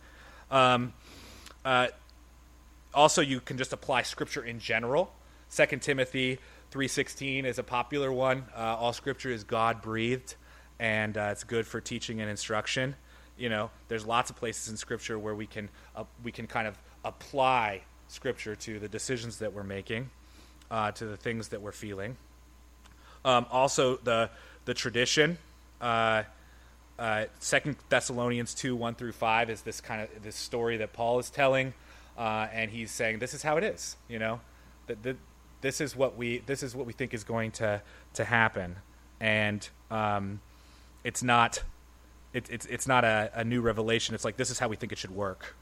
Um, 0.50 0.94
uh, 1.64 1.88
also 2.94 3.22
you 3.22 3.40
can 3.42 3.58
just 3.58 3.74
apply 3.74 4.02
scripture 4.04 4.44
in 4.44 4.60
general. 4.60 5.12
2 5.56 5.66
timothy 5.78 6.40
3.16 6.72 7.46
is 7.46 7.60
a 7.60 7.64
popular 7.64 8.12
one. 8.12 8.46
Uh, 8.56 8.78
all 8.80 8.94
scripture 8.94 9.30
is 9.30 9.44
god 9.44 9.82
breathed 9.82 10.36
and 10.80 11.18
uh, 11.18 11.30
it's 11.32 11.44
good 11.44 11.68
for 11.68 11.82
teaching 11.82 12.22
and 12.22 12.30
instruction 12.30 12.96
you 13.40 13.50
know, 13.50 13.72
there's 13.88 14.06
lots 14.06 14.30
of 14.30 14.36
places 14.36 14.70
in 14.70 14.78
Scripture 14.78 15.18
where 15.18 15.36
we 15.36 15.48
can 15.48 15.70
uh, 15.96 16.04
we 16.24 16.32
can 16.32 16.48
kind 16.48 16.68
of 16.68 16.78
apply 17.06 17.82
Scripture 18.08 18.56
to 18.56 18.80
the 18.80 18.88
decisions 18.88 19.38
that 19.40 19.54
we're 19.54 19.64
making, 19.64 20.10
uh, 20.70 20.92
to 20.92 21.06
the 21.06 21.18
things 21.18 21.50
that 21.50 21.62
we're 21.62 21.72
feeling. 21.72 22.18
Um, 23.24 23.46
also, 23.52 23.98
the 23.98 24.30
the 24.66 24.74
tradition. 24.74 25.38
Uh, 25.82 26.24
uh, 26.98 27.26
Second 27.40 27.78
Thessalonians 27.88 28.54
two 28.54 28.76
one 28.76 28.94
through 28.94 29.14
five 29.14 29.50
is 29.50 29.62
this 29.62 29.80
kind 29.80 30.02
of 30.02 30.22
this 30.22 30.36
story 30.36 30.78
that 30.78 30.92
Paul 30.92 31.20
is 31.20 31.30
telling, 31.30 31.74
uh, 32.18 32.48
and 32.52 32.70
he's 32.70 32.92
saying 32.92 33.20
this 33.20 33.34
is 33.34 33.42
how 33.42 33.56
it 33.56 33.64
is. 33.64 33.96
You 34.10 34.20
know, 34.20 34.42
that 34.88 35.16
this 35.62 35.80
is 35.80 35.96
what 35.96 36.18
we 36.18 36.40
this 36.40 36.62
is 36.62 36.76
what 36.76 36.86
we 36.86 36.94
think 36.94 37.14
is 37.14 37.24
going 37.24 37.52
to 37.52 37.82
to 38.16 38.26
happen, 38.26 38.76
and 39.22 39.68
um, 39.90 40.42
it's 41.04 41.24
not 41.24 41.64
it, 42.34 42.50
it's 42.50 42.66
it's 42.68 42.88
not 42.88 43.04
a, 43.04 43.32
a 43.34 43.44
new 43.44 43.62
revelation. 43.62 44.16
It's 44.16 44.26
like 44.26 44.38
this 44.38 44.50
is 44.50 44.60
how 44.60 44.68
we 44.68 44.76
think 44.76 44.92
it 44.92 44.98
should 44.98 45.12
work. 45.12 45.56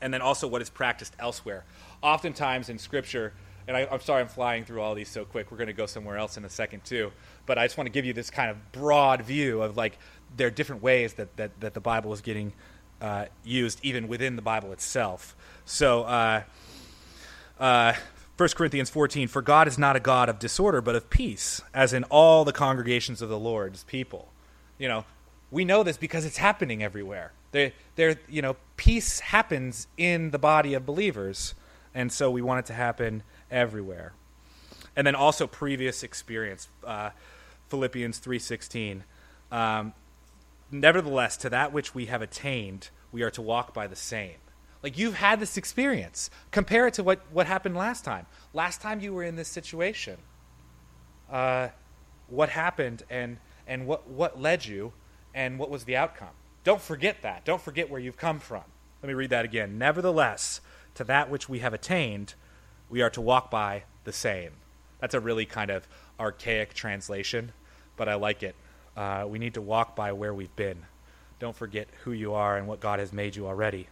And 0.00 0.12
then 0.12 0.22
also 0.22 0.46
what 0.46 0.62
is 0.62 0.70
practiced 0.70 1.14
elsewhere. 1.18 1.64
Oftentimes 2.02 2.68
in 2.68 2.78
Scripture, 2.78 3.32
and 3.66 3.76
I, 3.76 3.82
am 3.90 4.00
sorry 4.00 4.20
I'm 4.20 4.28
flying 4.28 4.64
through 4.64 4.82
all 4.82 4.94
these 4.94 5.08
so 5.08 5.24
quick. 5.24 5.50
We're 5.50 5.56
going 5.56 5.68
to 5.68 5.72
go 5.72 5.86
somewhere 5.86 6.18
else 6.18 6.36
in 6.36 6.44
a 6.44 6.50
second 6.50 6.84
too. 6.84 7.10
But 7.46 7.58
I 7.58 7.64
just 7.64 7.78
want 7.78 7.86
to 7.86 7.92
give 7.92 8.04
you 8.04 8.12
this 8.12 8.30
kind 8.30 8.50
of 8.50 8.72
broad 8.72 9.22
view 9.22 9.62
of 9.62 9.76
like 9.76 9.98
there 10.36 10.48
are 10.48 10.50
different 10.50 10.82
ways 10.82 11.14
that 11.14 11.36
that, 11.36 11.58
that 11.60 11.74
the 11.74 11.80
Bible 11.80 12.12
is 12.12 12.20
getting 12.20 12.52
uh, 13.00 13.26
used 13.44 13.80
even 13.82 14.08
within 14.08 14.36
the 14.36 14.42
Bible 14.42 14.72
itself. 14.72 15.36
So. 15.64 16.04
Uh, 16.04 16.42
uh, 17.58 17.94
1 18.36 18.48
Corinthians 18.56 18.90
14, 18.90 19.28
for 19.28 19.42
God 19.42 19.68
is 19.68 19.78
not 19.78 19.94
a 19.94 20.00
God 20.00 20.28
of 20.28 20.40
disorder, 20.40 20.80
but 20.80 20.96
of 20.96 21.08
peace, 21.08 21.60
as 21.72 21.92
in 21.92 22.02
all 22.04 22.44
the 22.44 22.52
congregations 22.52 23.22
of 23.22 23.28
the 23.28 23.38
Lord's 23.38 23.84
people. 23.84 24.32
You 24.76 24.88
know, 24.88 25.04
we 25.54 25.64
know 25.64 25.82
this 25.82 25.96
because 25.96 26.24
it's 26.24 26.36
happening 26.36 26.82
everywhere. 26.82 27.32
There, 27.52 28.18
you 28.28 28.42
know, 28.42 28.56
peace 28.76 29.20
happens 29.20 29.86
in 29.96 30.30
the 30.32 30.38
body 30.38 30.74
of 30.74 30.84
believers, 30.84 31.54
and 31.94 32.12
so 32.12 32.30
we 32.30 32.42
want 32.42 32.58
it 32.60 32.66
to 32.66 32.74
happen 32.74 33.22
everywhere. 33.50 34.12
And 34.96 35.06
then 35.06 35.14
also 35.14 35.46
previous 35.46 36.02
experience, 36.02 36.68
uh, 36.84 37.10
Philippians 37.68 38.18
three 38.18 38.38
sixteen. 38.38 39.04
Um, 39.50 39.94
Nevertheless, 40.70 41.36
to 41.36 41.50
that 41.50 41.72
which 41.72 41.94
we 41.94 42.06
have 42.06 42.20
attained, 42.20 42.88
we 43.12 43.22
are 43.22 43.30
to 43.30 43.42
walk 43.42 43.72
by 43.72 43.86
the 43.86 43.94
same. 43.94 44.38
Like 44.82 44.98
you've 44.98 45.14
had 45.14 45.38
this 45.38 45.56
experience. 45.56 46.30
Compare 46.50 46.88
it 46.88 46.94
to 46.94 47.04
what, 47.04 47.20
what 47.32 47.46
happened 47.46 47.76
last 47.76 48.04
time. 48.04 48.26
Last 48.52 48.80
time 48.80 48.98
you 48.98 49.12
were 49.14 49.22
in 49.22 49.36
this 49.36 49.46
situation. 49.46 50.16
Uh, 51.30 51.68
what 52.28 52.48
happened 52.48 53.04
and, 53.08 53.38
and 53.68 53.86
what, 53.86 54.08
what 54.08 54.40
led 54.40 54.66
you 54.66 54.92
and 55.34 55.58
what 55.58 55.70
was 55.70 55.84
the 55.84 55.96
outcome? 55.96 56.28
Don't 56.62 56.80
forget 56.80 57.22
that. 57.22 57.44
Don't 57.44 57.60
forget 57.60 57.90
where 57.90 58.00
you've 58.00 58.16
come 58.16 58.38
from. 58.38 58.62
Let 59.02 59.08
me 59.08 59.14
read 59.14 59.30
that 59.30 59.44
again. 59.44 59.76
Nevertheless, 59.76 60.60
to 60.94 61.04
that 61.04 61.30
which 61.30 61.48
we 61.48 61.58
have 61.58 61.74
attained, 61.74 62.34
we 62.88 63.02
are 63.02 63.10
to 63.10 63.20
walk 63.20 63.50
by 63.50 63.84
the 64.04 64.12
same. 64.12 64.52
That's 65.00 65.14
a 65.14 65.20
really 65.20 65.44
kind 65.44 65.70
of 65.70 65.86
archaic 66.18 66.72
translation, 66.72 67.52
but 67.96 68.08
I 68.08 68.14
like 68.14 68.42
it. 68.42 68.54
Uh, 68.96 69.26
we 69.28 69.38
need 69.38 69.54
to 69.54 69.60
walk 69.60 69.96
by 69.96 70.12
where 70.12 70.32
we've 70.32 70.54
been. 70.56 70.86
Don't 71.38 71.56
forget 71.56 71.88
who 72.04 72.12
you 72.12 72.32
are 72.32 72.56
and 72.56 72.66
what 72.66 72.80
God 72.80 73.00
has 73.00 73.12
made 73.12 73.36
you 73.36 73.46
already. 73.46 73.88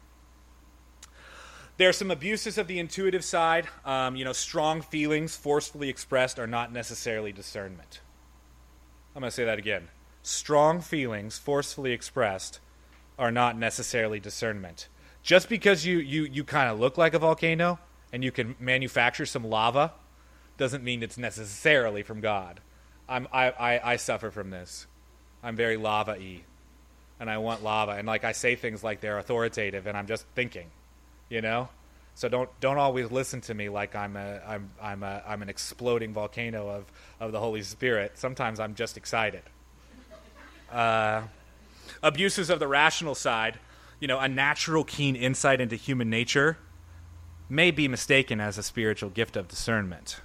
There 1.76 1.88
are 1.88 1.92
some 1.92 2.10
abuses 2.10 2.58
of 2.58 2.68
the 2.68 2.78
intuitive 2.78 3.24
side. 3.24 3.66
Um, 3.84 4.14
you 4.14 4.24
know, 4.24 4.32
strong 4.32 4.82
feelings 4.82 5.36
forcefully 5.36 5.88
expressed 5.88 6.38
are 6.38 6.46
not 6.46 6.72
necessarily 6.72 7.32
discernment. 7.32 8.00
I'm 9.14 9.20
going 9.20 9.30
to 9.30 9.34
say 9.34 9.44
that 9.44 9.58
again. 9.58 9.88
Strong 10.22 10.82
feelings 10.82 11.36
forcefully 11.38 11.92
expressed 11.92 12.60
are 13.18 13.32
not 13.32 13.58
necessarily 13.58 14.20
discernment. 14.20 14.88
Just 15.22 15.48
because 15.48 15.84
you, 15.84 15.98
you, 15.98 16.24
you 16.24 16.44
kind 16.44 16.70
of 16.70 16.78
look 16.78 16.96
like 16.96 17.14
a 17.14 17.18
volcano 17.18 17.78
and 18.12 18.22
you 18.22 18.32
can 18.32 18.54
manufacture 18.58 19.26
some 19.26 19.44
lava 19.44 19.92
doesn't 20.58 20.84
mean 20.84 21.02
it's 21.02 21.18
necessarily 21.18 22.02
from 22.02 22.20
God. 22.20 22.60
I'm, 23.08 23.26
I, 23.32 23.50
I, 23.50 23.92
I 23.92 23.96
suffer 23.96 24.30
from 24.30 24.50
this. 24.50 24.86
I'm 25.42 25.56
very 25.56 25.76
lava 25.76 26.16
y. 26.18 26.42
And 27.18 27.30
I 27.30 27.38
want 27.38 27.62
lava. 27.62 27.92
And 27.92 28.06
like 28.06 28.24
I 28.24 28.32
say 28.32 28.54
things 28.56 28.82
like 28.82 29.00
they're 29.00 29.18
authoritative 29.18 29.86
and 29.86 29.96
I'm 29.96 30.06
just 30.06 30.24
thinking, 30.34 30.70
you 31.28 31.40
know? 31.40 31.68
So 32.14 32.28
don't 32.28 32.50
don't 32.60 32.76
always 32.78 33.10
listen 33.10 33.40
to 33.42 33.54
me 33.54 33.68
like 33.68 33.96
I'm 33.96 34.16
a 34.16 34.40
I'm 34.46 34.70
I'm 34.80 35.02
a 35.02 35.22
I'm 35.26 35.40
an 35.40 35.48
exploding 35.48 36.12
volcano 36.12 36.68
of, 36.68 36.84
of 37.20 37.32
the 37.32 37.40
Holy 37.40 37.62
Spirit. 37.62 38.18
Sometimes 38.18 38.60
I'm 38.60 38.74
just 38.74 38.96
excited. 38.96 39.42
Uh, 40.72 41.22
abuses 42.02 42.50
of 42.50 42.58
the 42.58 42.66
rational 42.66 43.14
side, 43.14 43.58
you 44.00 44.08
know, 44.08 44.18
a 44.18 44.28
natural 44.28 44.84
keen 44.84 45.14
insight 45.14 45.60
into 45.60 45.76
human 45.76 46.10
nature 46.10 46.58
may 47.48 47.70
be 47.70 47.86
mistaken 47.86 48.40
as 48.40 48.58
a 48.58 48.62
spiritual 48.62 49.10
gift 49.10 49.36
of 49.36 49.46
discernment. 49.46 50.20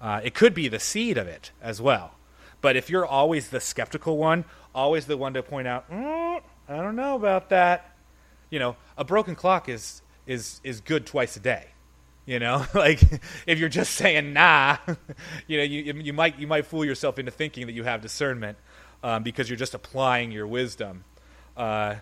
Uh, 0.00 0.20
it 0.24 0.34
could 0.34 0.54
be 0.54 0.68
the 0.68 0.80
seed 0.80 1.18
of 1.18 1.26
it 1.26 1.50
as 1.60 1.82
well. 1.82 2.14
But 2.60 2.76
if 2.76 2.88
you're 2.88 3.06
always 3.06 3.48
the 3.48 3.60
skeptical 3.60 4.16
one, 4.16 4.44
always 4.74 5.06
the 5.06 5.16
one 5.16 5.34
to 5.34 5.42
point 5.42 5.66
out, 5.66 5.90
mm, 5.90 6.40
I 6.68 6.76
don't 6.76 6.96
know 6.96 7.16
about 7.16 7.50
that. 7.50 7.96
You 8.50 8.58
know, 8.58 8.76
a 8.96 9.04
broken 9.04 9.34
clock 9.34 9.68
is 9.68 10.02
is 10.26 10.60
is 10.62 10.80
good 10.80 11.06
twice 11.06 11.36
a 11.36 11.40
day. 11.40 11.66
You 12.26 12.38
know, 12.38 12.64
like 12.74 13.00
if 13.46 13.58
you're 13.58 13.68
just 13.68 13.94
saying 13.94 14.32
nah, 14.32 14.76
you 15.46 15.58
know, 15.58 15.64
you 15.64 15.94
you 15.94 16.12
might 16.12 16.38
you 16.38 16.46
might 16.46 16.66
fool 16.66 16.84
yourself 16.84 17.18
into 17.18 17.30
thinking 17.30 17.66
that 17.66 17.72
you 17.72 17.84
have 17.84 18.00
discernment 18.00 18.58
um, 19.02 19.22
because 19.22 19.48
you're 19.48 19.56
just 19.56 19.74
applying 19.74 20.30
your 20.30 20.46
wisdom. 20.46 21.04
Uh, 21.56 21.96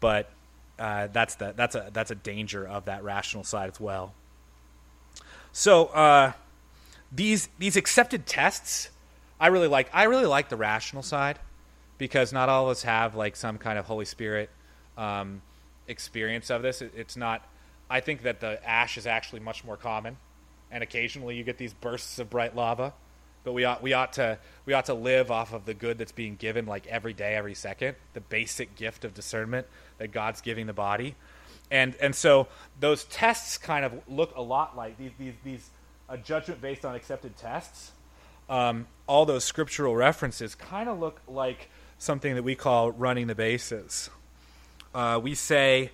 but 0.00 0.30
uh, 0.78 1.08
that's 1.08 1.34
the 1.36 1.52
that's 1.56 1.74
a 1.74 1.90
that's 1.92 2.10
a 2.10 2.14
danger 2.14 2.66
of 2.66 2.84
that 2.84 3.02
rational 3.02 3.44
side 3.44 3.70
as 3.70 3.80
well. 3.80 4.14
So 5.52 5.86
uh, 5.86 6.32
these 7.10 7.48
these 7.58 7.76
accepted 7.76 8.26
tests, 8.26 8.90
I 9.40 9.48
really 9.48 9.68
like. 9.68 9.88
I 9.92 10.04
really 10.04 10.26
like 10.26 10.48
the 10.48 10.56
rational 10.56 11.02
side 11.02 11.38
because 11.96 12.32
not 12.32 12.48
all 12.48 12.66
of 12.66 12.70
us 12.70 12.82
have 12.82 13.14
like 13.14 13.34
some 13.34 13.58
kind 13.58 13.78
of 13.78 13.86
Holy 13.86 14.04
Spirit 14.04 14.50
um, 14.96 15.42
experience 15.88 16.50
of 16.50 16.62
this. 16.62 16.82
It, 16.82 16.92
it's 16.96 17.16
not. 17.16 17.46
I 17.90 18.00
think 18.00 18.22
that 18.22 18.40
the 18.40 18.64
ash 18.68 18.98
is 18.98 19.06
actually 19.06 19.40
much 19.40 19.64
more 19.64 19.76
common, 19.76 20.18
and 20.70 20.82
occasionally 20.82 21.36
you 21.36 21.44
get 21.44 21.58
these 21.58 21.74
bursts 21.74 22.18
of 22.18 22.30
bright 22.30 22.54
lava. 22.54 22.92
But 23.48 23.54
we 23.54 23.64
ought 23.64 23.82
we 23.82 23.94
ought 23.94 24.12
to 24.12 24.36
we 24.66 24.74
ought 24.74 24.84
to 24.84 24.94
live 24.94 25.30
off 25.30 25.54
of 25.54 25.64
the 25.64 25.72
good 25.72 25.96
that's 25.96 26.12
being 26.12 26.36
given 26.36 26.66
like 26.66 26.86
every 26.86 27.14
day, 27.14 27.34
every 27.34 27.54
second. 27.54 27.96
The 28.12 28.20
basic 28.20 28.76
gift 28.76 29.06
of 29.06 29.14
discernment 29.14 29.66
that 29.96 30.08
God's 30.12 30.42
giving 30.42 30.66
the 30.66 30.74
body, 30.74 31.14
and 31.70 31.96
and 32.02 32.14
so 32.14 32.48
those 32.78 33.04
tests 33.04 33.56
kind 33.56 33.86
of 33.86 33.94
look 34.06 34.36
a 34.36 34.42
lot 34.42 34.76
like 34.76 34.98
these 34.98 35.12
these 35.18 35.32
these 35.44 35.70
a 36.10 36.18
judgment 36.18 36.60
based 36.60 36.84
on 36.84 36.94
accepted 36.94 37.38
tests. 37.38 37.92
Um, 38.50 38.86
all 39.06 39.24
those 39.24 39.44
scriptural 39.44 39.96
references 39.96 40.54
kind 40.54 40.90
of 40.90 40.98
look 40.98 41.22
like 41.26 41.70
something 41.96 42.34
that 42.34 42.42
we 42.42 42.54
call 42.54 42.90
running 42.90 43.28
the 43.28 43.34
bases. 43.34 44.10
Uh, 44.94 45.18
we 45.22 45.34
say, 45.34 45.90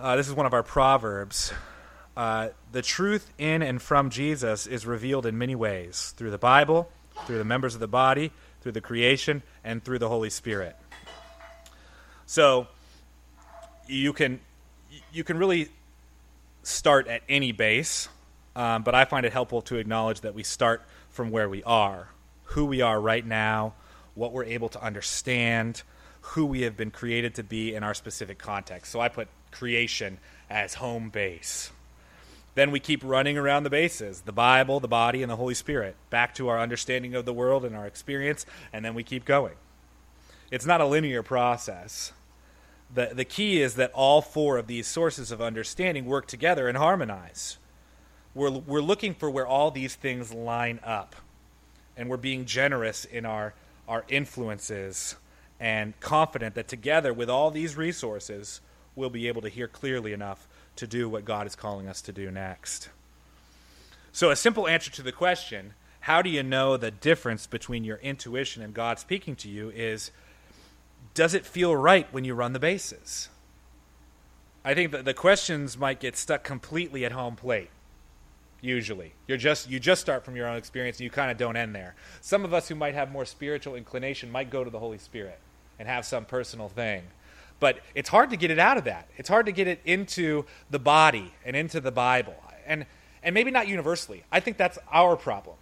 uh, 0.00 0.16
this 0.16 0.26
is 0.26 0.34
one 0.34 0.46
of 0.46 0.52
our 0.52 0.64
proverbs. 0.64 1.52
Uh, 2.20 2.50
the 2.72 2.82
truth 2.82 3.32
in 3.38 3.62
and 3.62 3.80
from 3.80 4.10
Jesus 4.10 4.66
is 4.66 4.84
revealed 4.84 5.24
in 5.24 5.38
many 5.38 5.54
ways 5.54 6.12
through 6.18 6.30
the 6.30 6.38
Bible, 6.38 6.90
through 7.24 7.38
the 7.38 7.44
members 7.44 7.72
of 7.74 7.80
the 7.80 7.88
body, 7.88 8.30
through 8.60 8.72
the 8.72 8.80
creation, 8.82 9.42
and 9.64 9.82
through 9.82 9.98
the 9.98 10.08
Holy 10.08 10.28
Spirit. 10.28 10.76
So 12.26 12.66
you 13.86 14.12
can 14.12 14.40
you 15.12 15.24
can 15.24 15.38
really 15.38 15.68
start 16.62 17.08
at 17.08 17.22
any 17.28 17.52
base 17.52 18.08
um, 18.56 18.82
but 18.82 18.94
I 18.94 19.04
find 19.04 19.24
it 19.24 19.32
helpful 19.32 19.62
to 19.62 19.76
acknowledge 19.76 20.20
that 20.22 20.34
we 20.34 20.42
start 20.42 20.82
from 21.08 21.30
where 21.30 21.48
we 21.48 21.62
are, 21.62 22.08
who 22.44 22.66
we 22.66 22.80
are 22.80 23.00
right 23.00 23.24
now, 23.24 23.74
what 24.14 24.32
we're 24.32 24.44
able 24.44 24.68
to 24.70 24.82
understand, 24.82 25.82
who 26.20 26.46
we 26.46 26.62
have 26.62 26.76
been 26.76 26.90
created 26.90 27.36
to 27.36 27.42
be 27.42 27.74
in 27.74 27.82
our 27.82 27.94
specific 27.94 28.38
context. 28.38 28.90
So 28.90 29.00
I 29.00 29.08
put 29.08 29.28
creation 29.52 30.18
as 30.48 30.74
home 30.74 31.10
base. 31.10 31.70
Then 32.54 32.70
we 32.70 32.80
keep 32.80 33.02
running 33.04 33.38
around 33.38 33.62
the 33.62 33.70
bases 33.70 34.22
the 34.22 34.32
Bible, 34.32 34.80
the 34.80 34.88
body, 34.88 35.22
and 35.22 35.30
the 35.30 35.36
Holy 35.36 35.54
Spirit, 35.54 35.96
back 36.10 36.34
to 36.34 36.48
our 36.48 36.58
understanding 36.58 37.14
of 37.14 37.24
the 37.24 37.32
world 37.32 37.64
and 37.64 37.76
our 37.76 37.86
experience, 37.86 38.46
and 38.72 38.84
then 38.84 38.94
we 38.94 39.02
keep 39.02 39.24
going. 39.24 39.54
It's 40.50 40.66
not 40.66 40.80
a 40.80 40.86
linear 40.86 41.22
process. 41.22 42.12
The, 42.92 43.10
the 43.14 43.24
key 43.24 43.62
is 43.62 43.74
that 43.74 43.92
all 43.92 44.20
four 44.20 44.58
of 44.58 44.66
these 44.66 44.88
sources 44.88 45.30
of 45.30 45.40
understanding 45.40 46.06
work 46.06 46.26
together 46.26 46.68
and 46.68 46.76
harmonize 46.76 47.58
we're, 48.34 48.50
we're 48.50 48.80
looking 48.80 49.14
for 49.14 49.30
where 49.30 49.46
all 49.46 49.70
these 49.70 49.94
things 49.94 50.32
line 50.32 50.80
up. 50.84 51.16
And 51.96 52.08
we're 52.08 52.16
being 52.16 52.44
generous 52.44 53.04
in 53.04 53.26
our, 53.26 53.54
our 53.88 54.04
influences 54.08 55.16
and 55.58 55.98
confident 56.00 56.54
that 56.54 56.68
together 56.68 57.12
with 57.12 57.28
all 57.28 57.50
these 57.50 57.76
resources, 57.76 58.60
we'll 58.94 59.10
be 59.10 59.28
able 59.28 59.42
to 59.42 59.48
hear 59.48 59.68
clearly 59.68 60.12
enough 60.12 60.48
to 60.76 60.86
do 60.86 61.08
what 61.08 61.24
God 61.24 61.46
is 61.46 61.54
calling 61.54 61.88
us 61.88 62.00
to 62.02 62.12
do 62.12 62.30
next. 62.30 62.88
So, 64.12 64.30
a 64.30 64.36
simple 64.36 64.66
answer 64.66 64.90
to 64.90 65.02
the 65.02 65.12
question, 65.12 65.74
how 66.00 66.22
do 66.22 66.30
you 66.30 66.42
know 66.42 66.76
the 66.76 66.90
difference 66.90 67.46
between 67.46 67.84
your 67.84 67.98
intuition 67.98 68.62
and 68.62 68.74
God 68.74 68.98
speaking 68.98 69.36
to 69.36 69.48
you, 69.48 69.70
is 69.70 70.10
does 71.14 71.34
it 71.34 71.44
feel 71.44 71.74
right 71.76 72.06
when 72.12 72.24
you 72.24 72.34
run 72.34 72.52
the 72.52 72.58
bases? 72.58 73.28
I 74.64 74.74
think 74.74 74.92
that 74.92 75.04
the 75.04 75.14
questions 75.14 75.78
might 75.78 76.00
get 76.00 76.16
stuck 76.16 76.44
completely 76.44 77.04
at 77.04 77.12
home 77.12 77.36
plate 77.36 77.70
usually 78.62 79.12
you're 79.26 79.38
just 79.38 79.70
you 79.70 79.80
just 79.80 80.00
start 80.00 80.24
from 80.24 80.36
your 80.36 80.46
own 80.46 80.56
experience 80.56 80.98
and 80.98 81.04
you 81.04 81.10
kind 81.10 81.30
of 81.30 81.36
don't 81.36 81.56
end 81.56 81.74
there 81.74 81.94
some 82.20 82.44
of 82.44 82.52
us 82.52 82.68
who 82.68 82.74
might 82.74 82.94
have 82.94 83.10
more 83.10 83.24
spiritual 83.24 83.74
inclination 83.74 84.30
might 84.30 84.50
go 84.50 84.62
to 84.62 84.70
the 84.70 84.78
holy 84.78 84.98
spirit 84.98 85.38
and 85.78 85.88
have 85.88 86.04
some 86.04 86.24
personal 86.24 86.68
thing 86.68 87.02
but 87.60 87.78
it's 87.94 88.08
hard 88.08 88.30
to 88.30 88.36
get 88.36 88.50
it 88.50 88.58
out 88.58 88.76
of 88.78 88.84
that. 88.84 89.08
It's 89.16 89.28
hard 89.28 89.46
to 89.46 89.52
get 89.52 89.68
it 89.68 89.80
into 89.84 90.44
the 90.70 90.78
body 90.78 91.32
and 91.44 91.54
into 91.54 91.80
the 91.80 91.92
bible. 91.92 92.34
And 92.66 92.86
and 93.22 93.34
maybe 93.34 93.50
not 93.50 93.68
universally. 93.68 94.24
I 94.32 94.40
think 94.40 94.56
that's 94.56 94.78
our 94.90 95.14
problem 95.14 95.56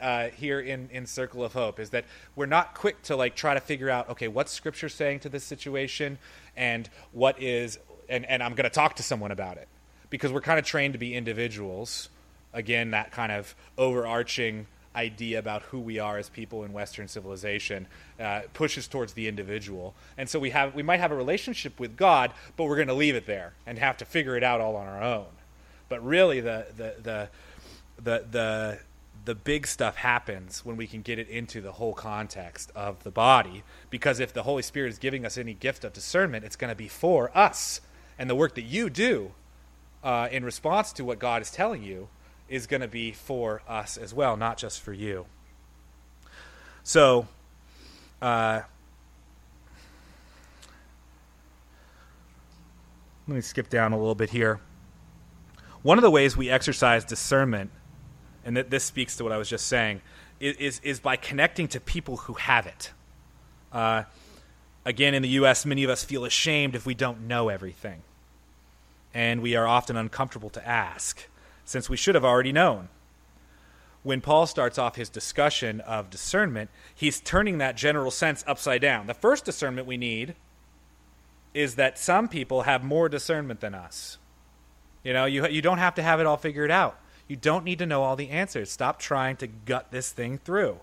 uh, 0.00 0.28
here 0.28 0.60
in, 0.60 0.88
in 0.92 1.06
circle 1.06 1.44
of 1.44 1.52
hope 1.52 1.80
is 1.80 1.90
that 1.90 2.04
we're 2.36 2.46
not 2.46 2.74
quick 2.74 3.02
to 3.02 3.16
like 3.16 3.34
try 3.34 3.54
to 3.54 3.60
figure 3.60 3.88
out 3.88 4.10
okay 4.10 4.28
what's 4.28 4.52
scripture 4.52 4.88
saying 4.88 5.20
to 5.20 5.28
this 5.28 5.44
situation 5.44 6.18
and 6.56 6.88
what 7.12 7.40
is 7.40 7.78
and, 8.08 8.26
and 8.26 8.42
i'm 8.42 8.54
going 8.54 8.64
to 8.64 8.74
talk 8.74 8.96
to 8.96 9.02
someone 9.02 9.30
about 9.30 9.56
it. 9.56 9.68
Because 10.10 10.32
we're 10.32 10.40
kind 10.40 10.58
of 10.58 10.64
trained 10.64 10.94
to 10.94 10.98
be 10.98 11.14
individuals. 11.14 12.08
Again, 12.52 12.90
that 12.90 13.12
kind 13.12 13.30
of 13.30 13.54
overarching 13.78 14.66
idea 14.94 15.38
about 15.38 15.62
who 15.62 15.78
we 15.78 15.98
are 15.98 16.18
as 16.18 16.28
people 16.28 16.64
in 16.64 16.72
Western 16.72 17.08
civilization 17.08 17.86
uh, 18.18 18.42
pushes 18.54 18.88
towards 18.88 19.12
the 19.12 19.28
individual, 19.28 19.94
and 20.16 20.28
so 20.28 20.38
we 20.38 20.50
have 20.50 20.74
we 20.74 20.82
might 20.82 21.00
have 21.00 21.12
a 21.12 21.16
relationship 21.16 21.78
with 21.78 21.96
God, 21.96 22.32
but 22.56 22.64
we're 22.64 22.76
going 22.76 22.88
to 22.88 22.94
leave 22.94 23.14
it 23.14 23.26
there 23.26 23.54
and 23.66 23.78
have 23.78 23.96
to 23.98 24.04
figure 24.04 24.36
it 24.36 24.42
out 24.42 24.60
all 24.60 24.76
on 24.76 24.86
our 24.86 25.02
own. 25.02 25.26
But 25.88 26.04
really, 26.04 26.40
the 26.40 26.66
the 26.76 26.94
the 27.02 27.28
the 28.02 28.24
the 28.30 28.78
the 29.24 29.34
big 29.34 29.66
stuff 29.66 29.96
happens 29.96 30.64
when 30.64 30.76
we 30.76 30.86
can 30.86 31.02
get 31.02 31.18
it 31.18 31.28
into 31.28 31.60
the 31.60 31.72
whole 31.72 31.92
context 31.92 32.72
of 32.74 33.02
the 33.04 33.10
body. 33.10 33.62
Because 33.90 34.18
if 34.18 34.32
the 34.32 34.44
Holy 34.44 34.62
Spirit 34.62 34.88
is 34.88 34.98
giving 34.98 35.26
us 35.26 35.36
any 35.36 35.54
gift 35.54 35.84
of 35.84 35.92
discernment, 35.92 36.44
it's 36.44 36.56
going 36.56 36.70
to 36.70 36.76
be 36.76 36.88
for 36.88 37.30
us. 37.36 37.80
And 38.18 38.30
the 38.30 38.34
work 38.34 38.54
that 38.54 38.62
you 38.62 38.88
do 38.88 39.32
uh, 40.02 40.28
in 40.32 40.44
response 40.44 40.92
to 40.94 41.04
what 41.04 41.18
God 41.18 41.42
is 41.42 41.50
telling 41.50 41.82
you 41.82 42.08
is 42.50 42.66
going 42.66 42.80
to 42.82 42.88
be 42.88 43.12
for 43.12 43.62
us 43.66 43.96
as 43.96 44.12
well, 44.12 44.36
not 44.36 44.58
just 44.58 44.82
for 44.82 44.92
you. 44.92 45.24
So, 46.82 47.28
uh, 48.20 48.62
let 53.28 53.34
me 53.34 53.40
skip 53.40 53.70
down 53.70 53.92
a 53.92 53.96
little 53.96 54.16
bit 54.16 54.30
here. 54.30 54.60
One 55.82 55.96
of 55.96 56.02
the 56.02 56.10
ways 56.10 56.36
we 56.36 56.50
exercise 56.50 57.04
discernment, 57.04 57.70
and 58.44 58.56
that 58.56 58.68
this 58.68 58.84
speaks 58.84 59.16
to 59.16 59.24
what 59.24 59.32
I 59.32 59.38
was 59.38 59.48
just 59.48 59.66
saying, 59.66 60.02
is, 60.40 60.80
is, 60.82 61.00
by 61.00 61.16
connecting 61.16 61.68
to 61.68 61.80
people 61.80 62.16
who 62.16 62.34
have 62.34 62.66
it. 62.66 62.90
Uh, 63.72 64.04
again, 64.84 65.14
in 65.14 65.22
the 65.22 65.28
U.S., 65.28 65.64
many 65.64 65.84
of 65.84 65.90
us 65.90 66.02
feel 66.02 66.24
ashamed 66.24 66.74
if 66.74 66.84
we 66.84 66.94
don't 66.94 67.28
know 67.28 67.48
everything. 67.48 68.02
And 69.14 69.40
we 69.42 69.54
are 69.54 69.66
often 69.66 69.96
uncomfortable 69.96 70.50
to 70.50 70.66
ask, 70.66 71.26
since 71.70 71.88
we 71.88 71.96
should 71.96 72.16
have 72.16 72.24
already 72.24 72.52
known. 72.52 72.88
When 74.02 74.20
Paul 74.20 74.46
starts 74.46 74.78
off 74.78 74.96
his 74.96 75.08
discussion 75.08 75.80
of 75.82 76.10
discernment, 76.10 76.70
he's 76.94 77.20
turning 77.20 77.58
that 77.58 77.76
general 77.76 78.10
sense 78.10 78.42
upside 78.46 78.80
down. 78.80 79.06
The 79.06 79.14
first 79.14 79.44
discernment 79.44 79.86
we 79.86 79.96
need 79.96 80.34
is 81.54 81.76
that 81.76 81.98
some 81.98 82.28
people 82.28 82.62
have 82.62 82.82
more 82.82 83.08
discernment 83.08 83.60
than 83.60 83.74
us. 83.74 84.18
You 85.04 85.12
know, 85.12 85.26
you, 85.26 85.46
you 85.46 85.62
don't 85.62 85.78
have 85.78 85.94
to 85.94 86.02
have 86.02 86.18
it 86.18 86.26
all 86.26 86.36
figured 86.36 86.70
out. 86.70 86.98
You 87.28 87.36
don't 87.36 87.64
need 87.64 87.78
to 87.78 87.86
know 87.86 88.02
all 88.02 88.16
the 88.16 88.30
answers. 88.30 88.70
Stop 88.70 88.98
trying 88.98 89.36
to 89.36 89.46
gut 89.46 89.92
this 89.92 90.10
thing 90.10 90.38
through. 90.38 90.80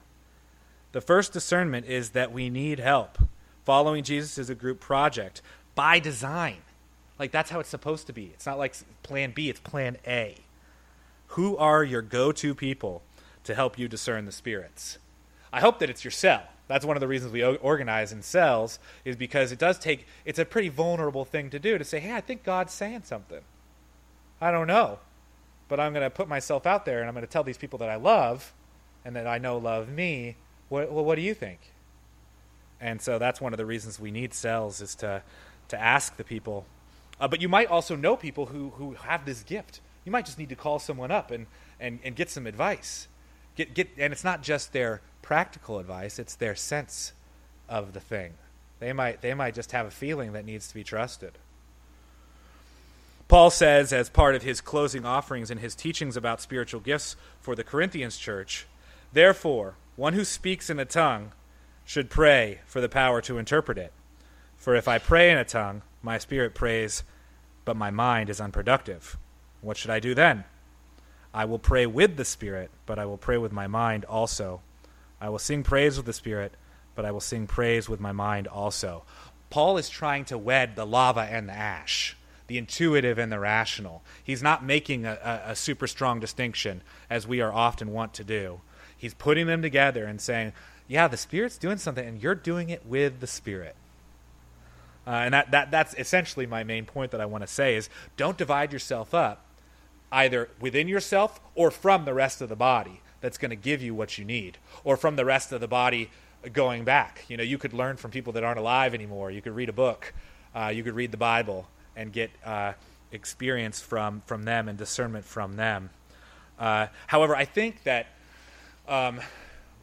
The 0.94 1.02
first 1.02 1.34
discernment 1.34 1.88
is 1.88 2.12
that 2.12 2.32
we 2.32 2.50
need 2.50 2.80
help. 2.80 3.18
Following 3.66 4.04
Jesus 4.04 4.38
is 4.38 4.50
a 4.50 4.56
group 4.56 4.80
project 4.80 5.42
by 5.76 6.00
design. 6.00 6.58
Like 7.20 7.32
that's 7.32 7.50
how 7.50 7.60
it's 7.60 7.70
supposed 7.70 8.08
to 8.08 8.14
be. 8.14 8.32
It's 8.34 8.46
not 8.46 8.58
like 8.58 8.76
plan 9.04 9.32
B, 9.36 9.50
it's 9.50 9.60
plan 9.60 9.98
A. 10.08 10.38
Who 11.28 11.58
are 11.58 11.84
your 11.84 12.02
go 12.02 12.32
to 12.32 12.56
people 12.56 13.04
to 13.44 13.56
help 13.56 13.78
you 13.78 13.88
discern 13.88 14.26
the 14.26 14.32
spirits? 14.32 14.98
I 15.52 15.62
hope 15.62 15.80
that 15.80 15.90
it's 15.90 16.04
your 16.04 16.12
cell. 16.12 16.44
That's 16.68 16.86
one 16.86 16.98
of 16.98 17.02
the 17.02 17.08
reasons 17.08 17.32
we 17.32 17.44
organize 17.44 18.12
in 18.12 18.22
cells, 18.22 18.80
is 19.06 19.16
because 19.16 19.52
it 19.52 19.60
does 19.60 19.80
take, 19.80 20.06
it's 20.26 20.40
a 20.40 20.46
pretty 20.46 20.70
vulnerable 20.70 21.24
thing 21.24 21.50
to 21.52 21.60
do 21.60 21.78
to 21.78 21.84
say, 21.86 22.00
hey, 22.00 22.14
I 22.14 22.22
think 22.22 22.44
God's 22.44 22.74
saying 22.74 23.04
something. 23.04 23.42
I 24.42 24.52
don't 24.52 24.68
know. 24.68 25.00
But 25.70 25.80
I'm 25.80 25.94
going 25.94 26.04
to 26.04 26.10
put 26.10 26.28
myself 26.28 26.66
out 26.66 26.86
there 26.86 27.00
and 27.00 27.08
I'm 27.08 27.14
going 27.14 27.26
to 27.26 27.32
tell 27.32 27.44
these 27.44 27.58
people 27.58 27.80
that 27.80 27.90
I 27.90 27.96
love 27.96 28.54
and 29.06 29.16
that 29.16 29.28
I 29.28 29.38
know 29.38 29.58
love 29.58 29.90
me. 29.90 30.36
What, 30.70 30.92
well, 30.92 31.06
what 31.06 31.16
do 31.16 31.22
you 31.22 31.34
think? 31.34 31.60
And 32.82 33.02
so 33.02 33.18
that's 33.18 33.40
one 33.40 33.54
of 33.54 33.58
the 33.58 33.66
reasons 33.66 34.00
we 34.00 34.12
need 34.12 34.34
cells 34.34 34.82
is 34.82 34.96
to, 34.96 35.24
to 35.70 35.82
ask 35.82 36.18
the 36.18 36.24
people. 36.24 36.66
Uh, 37.20 37.28
but 37.28 37.42
you 37.42 37.50
might 37.50 37.68
also 37.68 37.96
know 37.96 38.16
people 38.16 38.48
who, 38.48 38.72
who 38.72 38.94
have 38.94 39.26
this 39.26 39.44
gift. 39.44 39.80
You 40.08 40.12
might 40.12 40.26
just 40.26 40.40
need 40.40 40.48
to 40.48 40.56
call 40.56 40.80
someone 40.80 41.12
up 41.12 41.32
and, 41.32 41.48
and, 41.82 42.00
and 42.02 42.16
get 42.16 42.30
some 42.30 42.48
advice. 42.48 43.10
Get, 43.58 43.74
get, 43.74 43.90
and 43.98 44.14
it's 44.14 44.24
not 44.24 44.42
just 44.42 44.72
their 44.72 45.02
practical 45.22 45.80
advice, 45.80 46.18
it's 46.18 46.36
their 46.36 46.56
sense 46.56 47.12
of 47.68 47.92
the 47.92 48.00
thing. 48.00 48.36
They 48.80 48.94
might, 48.94 49.22
they 49.22 49.34
might 49.34 49.54
just 49.54 49.74
have 49.74 49.86
a 49.86 49.92
feeling 49.92 50.32
that 50.32 50.46
needs 50.46 50.70
to 50.70 50.74
be 50.74 50.86
trusted. 50.86 51.34
Paul 53.28 53.50
says, 53.50 53.92
as 53.92 54.10
part 54.10 54.34
of 54.34 54.44
his 54.44 54.62
closing 54.62 55.04
offerings 55.04 55.52
and 55.52 55.60
his 55.60 55.76
teachings 55.76 56.16
about 56.16 56.40
spiritual 56.40 56.80
gifts 56.80 57.18
for 57.42 57.54
the 57.54 57.66
Corinthians 57.66 58.16
church, 58.16 58.66
Therefore, 59.12 59.76
one 59.98 60.14
who 60.14 60.24
speaks 60.24 60.70
in 60.70 60.80
a 60.80 60.86
tongue 60.86 61.34
should 61.84 62.10
pray 62.10 62.60
for 62.66 62.80
the 62.80 62.88
power 62.88 63.20
to 63.24 63.38
interpret 63.38 63.78
it. 63.78 63.92
For 64.56 64.74
if 64.74 64.88
I 64.88 65.00
pray 65.00 65.32
in 65.32 65.38
a 65.38 65.44
tongue, 65.44 65.82
my 66.02 66.18
spirit 66.18 66.56
prays, 66.56 67.04
but 67.66 67.76
my 67.76 67.92
mind 67.92 68.30
is 68.30 68.40
unproductive. 68.40 69.18
What 69.62 69.78
should 69.78 69.92
I 69.92 70.00
do 70.00 70.14
then? 70.14 70.44
I 71.34 71.46
will 71.46 71.60
pray 71.60 71.86
with 71.86 72.18
the 72.18 72.26
Spirit, 72.26 72.72
but 72.86 73.00
I 73.00 73.06
will 73.06 73.18
pray 73.18 73.38
with 73.38 73.52
my 73.52 73.68
mind 73.68 74.06
also. 74.06 74.62
I 75.20 75.30
will 75.30 75.40
sing 75.40 75.64
praise 75.64 75.98
with 75.98 76.06
the 76.06 76.14
Spirit, 76.14 76.54
but 76.96 77.06
I 77.06 77.12
will 77.12 77.20
sing 77.20 77.48
praise 77.48 77.90
with 77.90 78.00
my 78.00 78.12
mind 78.12 78.48
also. 78.48 79.04
Paul 79.50 79.78
is 79.78 79.90
trying 79.90 80.26
to 80.26 80.38
wed 80.38 80.76
the 80.76 80.86
lava 80.86 81.22
and 81.22 81.50
the 81.50 81.54
ash 81.54 82.18
the 82.48 82.58
intuitive 82.58 83.18
and 83.18 83.32
the 83.32 83.40
rational. 83.40 84.02
He's 84.24 84.42
not 84.42 84.64
making 84.64 85.06
a, 85.06 85.20
a, 85.22 85.52
a, 85.52 85.56
super 85.56 85.86
strong 85.86 86.20
distinction 86.20 86.82
as 87.10 87.28
we 87.28 87.42
are 87.42 87.54
often 87.54 87.92
wont 87.92 88.14
to 88.16 88.24
do. 88.24 88.62
He's 88.98 89.14
putting 89.14 89.48
them 89.48 89.62
together 89.62 90.06
and 90.06 90.20
saying, 90.20 90.54
yeah, 90.88 91.08
the 91.08 91.18
Spirit's 91.18 91.58
doing 91.58 91.78
something, 91.78 92.08
and 92.08 92.22
you're 92.22 92.36
doing 92.36 92.70
it 92.70 92.86
with 92.86 93.20
the 93.20 93.28
Spirit. 93.28 93.76
Uh, 95.06 95.12
and 95.12 95.34
that, 95.34 95.52
that, 95.52 95.72
that's 95.72 95.94
essentially 95.96 96.46
my 96.46 96.64
main 96.64 96.86
point 96.86 97.12
that 97.12 97.22
I 97.22 97.26
want 97.26 97.44
to 97.44 97.48
say 97.48 97.76
is 97.76 97.90
don't 98.16 98.38
divide 98.38 98.74
yourself 98.74 99.14
up 99.14 99.44
either 100.12 100.50
within 100.60 100.88
yourself 100.88 101.40
or 101.56 101.72
from 101.72 102.06
the 102.06 102.14
rest 102.14 102.42
of 102.42 102.50
the 102.50 102.56
body 102.56 103.02
that's 103.22 103.38
going 103.38 103.50
to 103.50 103.56
give 103.56 103.82
you 103.82 103.94
what 103.94 104.18
you 104.18 104.26
need 104.26 104.58
or 104.84 104.96
from 104.96 105.16
the 105.16 105.26
rest 105.26 105.52
of 105.52 105.62
the 105.62 105.68
body 105.68 106.10
going 106.54 106.84
back 106.84 107.26
you 107.28 107.36
know 107.36 107.44
you 107.44 107.58
could 107.58 107.74
learn 107.74 107.98
from 107.98 108.12
people 108.12 108.32
that 108.32 108.44
aren't 108.44 108.60
alive 108.60 108.94
anymore 108.94 109.32
you 109.32 109.42
could 109.42 109.56
read 109.56 109.70
a 109.70 109.74
book 109.74 110.14
uh, 110.56 110.68
you 110.68 110.84
could 110.84 110.94
read 110.94 111.12
the 111.12 111.18
bible 111.18 111.68
and 111.96 112.14
get 112.14 112.30
uh, 112.46 112.72
experience 113.12 113.82
from 113.82 114.22
from 114.26 114.44
them 114.44 114.68
and 114.68 114.78
discernment 114.78 115.26
from 115.26 115.56
them. 115.56 115.90
Uh, 116.60 116.88
however, 117.08 117.36
I 117.36 117.46
think 117.46 117.84
that 117.84 118.08
um, 118.88 119.20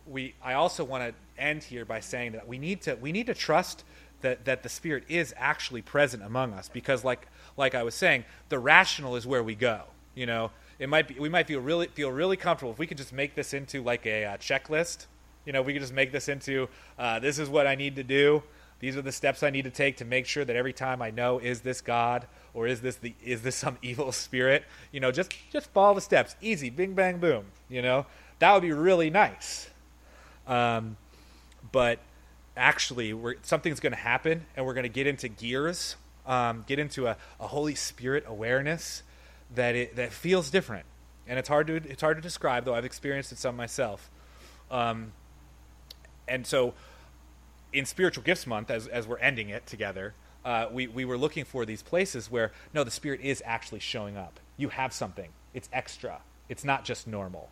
we. 0.06 0.34
I 0.42 0.54
also 0.54 0.84
want 0.84 1.04
to 1.04 1.42
end 1.42 1.64
here 1.64 1.84
by 1.84 2.00
saying 2.00 2.32
that 2.32 2.46
we 2.48 2.58
need 2.58 2.82
to 2.82 2.94
we 2.96 3.12
need 3.12 3.26
to 3.26 3.34
trust 3.34 3.84
that 4.22 4.44
that 4.44 4.62
the 4.62 4.68
Spirit 4.68 5.04
is 5.08 5.34
actually 5.37 5.82
present 5.82 6.22
among 6.22 6.52
us 6.52 6.68
because, 6.68 7.04
like 7.04 7.26
like 7.56 7.74
I 7.74 7.82
was 7.82 7.94
saying, 7.94 8.24
the 8.48 8.58
rational 8.58 9.16
is 9.16 9.26
where 9.26 9.42
we 9.42 9.54
go. 9.54 9.82
You 10.14 10.27
know, 10.27 10.50
it 10.79 10.88
might 10.88 11.09
be 11.09 11.14
we 11.18 11.29
might 11.29 11.46
feel 11.46 11.61
really 11.61 11.88
feel 11.88 12.11
really 12.11 12.37
comfortable 12.37 12.72
if 12.72 12.79
we 12.79 12.87
could 12.87 12.98
just 12.98 13.12
make 13.12 13.35
this 13.35 13.55
into 13.55 13.83
like 13.83 14.07
a 14.07 14.24
uh, 14.24 14.37
checklist. 14.37 15.07
You 15.44 15.53
know, 15.53 15.62
we 15.62 15.72
could 15.72 15.83
just 15.83 15.92
make 15.92 16.12
this 16.12 16.29
into 16.29 16.68
uh, 16.98 17.18
this 17.18 17.38
is 17.38 17.48
what 17.48 17.66
I 17.66 17.74
need 17.74 17.96
to 17.96 18.05
do. 18.05 18.42
These 18.81 18.96
are 18.96 19.03
the 19.03 19.12
steps 19.12 19.42
I 19.42 19.50
need 19.50 19.64
to 19.64 19.70
take 19.70 19.96
to 19.98 20.05
make 20.05 20.27
sure 20.27 20.44
that 20.44 20.57
every 20.57 20.72
time 20.72 21.00
I 21.00 21.11
know 21.11 21.38
is 21.38 21.61
this 21.61 21.81
God 21.81 22.27
or 22.53 22.66
is 22.66 22.81
this 22.81 22.96
the 22.96 23.14
is 23.24 23.42
this 23.42 23.57
some 23.57 23.79
evil 23.83 24.12
spirit? 24.12 24.64
You 24.92 25.00
know, 25.00 25.11
just 25.11 25.35
just 25.53 25.70
follow 25.70 25.94
the 25.94 26.00
steps, 26.00 26.37
easy, 26.40 26.70
bing 26.70 26.94
bang 26.94 27.18
boom. 27.18 27.46
You 27.68 27.83
know, 27.83 28.07
that 28.38 28.53
would 28.53 28.62
be 28.62 28.72
really 28.72 29.11
nice. 29.11 29.70
Um, 30.46 30.96
but 31.72 31.98
actually, 32.57 33.14
something's 33.42 33.81
going 33.81 33.92
to 33.92 33.98
happen, 33.98 34.46
and 34.57 34.66
we're 34.66 34.74
going 34.74 34.85
to 34.85 34.90
get 34.90 35.07
into 35.07 35.29
gears, 35.29 35.96
um, 36.27 36.64
get 36.66 36.79
into 36.79 37.07
a, 37.07 37.16
a 37.40 37.46
Holy 37.46 37.74
Spirit 37.74 38.24
awareness 38.27 39.03
that 39.55 39.75
it 39.75 39.97
that 39.97 40.12
feels 40.12 40.51
different, 40.51 40.87
and 41.27 41.38
it's 41.38 41.49
hard 41.49 41.67
to 41.69 41.75
it's 41.77 42.03
hard 42.03 42.17
to 42.17 42.23
describe. 42.23 42.64
Though 42.64 42.75
I've 42.75 42.85
experienced 42.85 43.33
it 43.33 43.38
some 43.38 43.57
myself. 43.57 44.11
Um, 44.71 45.12
and 46.27 46.47
so 46.47 46.75
in 47.73 47.85
Spiritual 47.85 48.23
Gifts 48.23 48.47
Month, 48.47 48.71
as, 48.71 48.87
as 48.87 49.07
we're 49.07 49.19
ending 49.19 49.51
it 49.51 49.67
together, 49.67 50.14
uh, 50.45 50.69
we, 50.73 50.87
we 50.87 51.05
were 51.05 51.19
looking 51.19 51.45
for 51.45 51.67
these 51.67 51.83
places 51.83 52.31
where, 52.31 52.53
no, 52.73 52.85
the 52.85 52.90
Spirit 52.90 53.21
is 53.21 53.43
actually 53.45 53.81
showing 53.81 54.17
up. 54.17 54.38
You 54.57 54.69
have 54.69 54.93
something, 54.93 55.31
it's 55.53 55.69
extra, 55.73 56.21
it's 56.49 56.64
not 56.64 56.85
just 56.85 57.07
normal. 57.07 57.51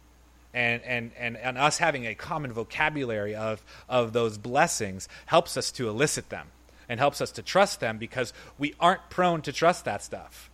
And, 0.55 0.83
and, 0.83 1.11
and, 1.19 1.37
and 1.39 1.57
us 1.57 1.79
having 1.79 2.07
a 2.07 2.15
common 2.15 2.53
vocabulary 2.53 3.35
of, 3.35 3.65
of 3.89 4.13
those 4.13 4.37
blessings 4.37 5.09
helps 5.27 5.57
us 5.57 5.73
to 5.73 5.89
elicit 5.89 6.29
them 6.29 6.49
and 6.89 7.01
helps 7.01 7.23
us 7.23 7.33
to 7.33 7.43
trust 7.43 7.81
them 7.81 7.97
because 7.97 8.35
we 8.59 8.75
aren't 8.79 9.09
prone 9.09 9.41
to 9.43 9.53
trust 9.53 9.87
that 9.87 10.03
stuff. 10.03 10.51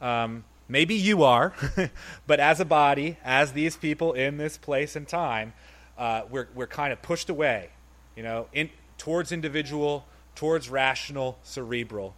Um, 0.00 0.44
maybe 0.68 0.94
you 0.94 1.22
are, 1.22 1.54
but 2.26 2.40
as 2.40 2.60
a 2.60 2.64
body, 2.64 3.16
as 3.24 3.52
these 3.52 3.76
people 3.76 4.12
in 4.12 4.36
this 4.36 4.56
place 4.56 4.94
and 4.94 5.08
time, 5.08 5.54
uh, 5.96 6.22
we're, 6.30 6.48
we're 6.54 6.66
kind 6.66 6.92
of 6.92 7.02
pushed 7.02 7.30
away. 7.30 7.70
You 8.16 8.22
know, 8.22 8.46
in, 8.52 8.70
towards 8.98 9.32
individual, 9.32 10.04
towards 10.34 10.68
rational, 10.68 11.38
cerebral, 11.42 12.14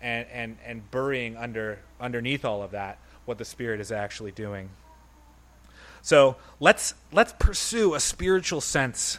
and, 0.00 0.26
and, 0.32 0.58
and 0.64 0.90
burying 0.90 1.36
under, 1.36 1.78
underneath 2.00 2.44
all 2.44 2.62
of 2.62 2.72
that 2.72 2.98
what 3.24 3.38
the 3.38 3.44
Spirit 3.44 3.80
is 3.80 3.90
actually 3.90 4.32
doing. 4.32 4.68
So 6.02 6.36
let's, 6.60 6.94
let's 7.12 7.32
pursue 7.38 7.94
a 7.94 8.00
spiritual 8.00 8.60
sense 8.60 9.18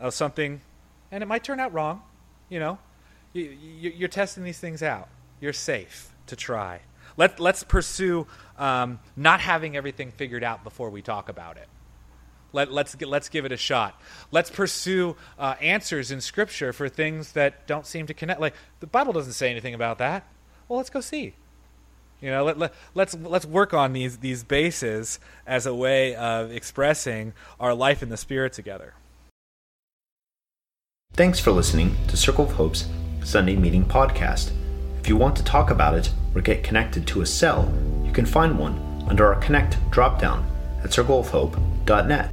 of 0.00 0.14
something, 0.14 0.62
and 1.10 1.22
it 1.22 1.26
might 1.26 1.44
turn 1.44 1.60
out 1.60 1.74
wrong. 1.74 2.02
You 2.48 2.58
know, 2.58 2.78
you, 3.34 3.44
you, 3.44 3.90
you're 3.90 4.08
testing 4.08 4.42
these 4.42 4.58
things 4.58 4.82
out. 4.82 5.08
You're 5.40 5.52
safe 5.52 6.10
to 6.28 6.36
try. 6.36 6.80
Let, 7.16 7.40
let's 7.40 7.64
pursue 7.64 8.26
um, 8.58 9.00
not 9.16 9.40
having 9.40 9.76
everything 9.76 10.10
figured 10.12 10.44
out 10.44 10.64
before 10.64 10.90
we 10.90 11.02
talk 11.02 11.28
about 11.28 11.56
it. 11.56 11.68
Let, 12.52 12.70
let's, 12.70 13.00
let's 13.00 13.28
give 13.28 13.44
it 13.44 13.52
a 13.52 13.56
shot. 13.56 14.00
Let's 14.30 14.50
pursue 14.50 15.16
uh, 15.38 15.54
answers 15.60 16.10
in 16.10 16.20
Scripture 16.20 16.72
for 16.72 16.88
things 16.88 17.32
that 17.32 17.66
don't 17.66 17.86
seem 17.86 18.06
to 18.06 18.14
connect. 18.14 18.40
Like, 18.40 18.54
the 18.80 18.86
Bible 18.86 19.12
doesn't 19.12 19.32
say 19.32 19.50
anything 19.50 19.74
about 19.74 19.98
that. 19.98 20.26
Well, 20.68 20.76
let's 20.76 20.90
go 20.90 21.00
see. 21.00 21.34
You 22.20 22.30
know, 22.30 22.44
let, 22.44 22.58
let, 22.58 22.74
let's, 22.94 23.14
let's 23.14 23.46
work 23.46 23.74
on 23.74 23.94
these, 23.94 24.18
these 24.18 24.44
bases 24.44 25.18
as 25.46 25.66
a 25.66 25.74
way 25.74 26.14
of 26.14 26.52
expressing 26.52 27.32
our 27.58 27.74
life 27.74 28.02
in 28.02 28.10
the 28.10 28.16
Spirit 28.16 28.52
together. 28.52 28.94
Thanks 31.14 31.40
for 31.40 31.50
listening 31.50 31.96
to 32.08 32.16
Circle 32.16 32.44
of 32.44 32.52
Hope's 32.52 32.86
Sunday 33.24 33.56
Meeting 33.56 33.84
Podcast. 33.84 34.52
If 35.02 35.08
you 35.08 35.16
want 35.16 35.34
to 35.34 35.42
talk 35.42 35.72
about 35.72 35.94
it 35.94 36.12
or 36.32 36.42
get 36.42 36.62
connected 36.62 37.08
to 37.08 37.22
a 37.22 37.26
cell, 37.26 37.68
you 38.04 38.12
can 38.12 38.24
find 38.24 38.56
one 38.56 38.78
under 39.08 39.26
our 39.26 39.40
Connect 39.40 39.74
dropdown 39.90 40.44
at 40.84 40.90
circleofhope.net. 40.90 42.32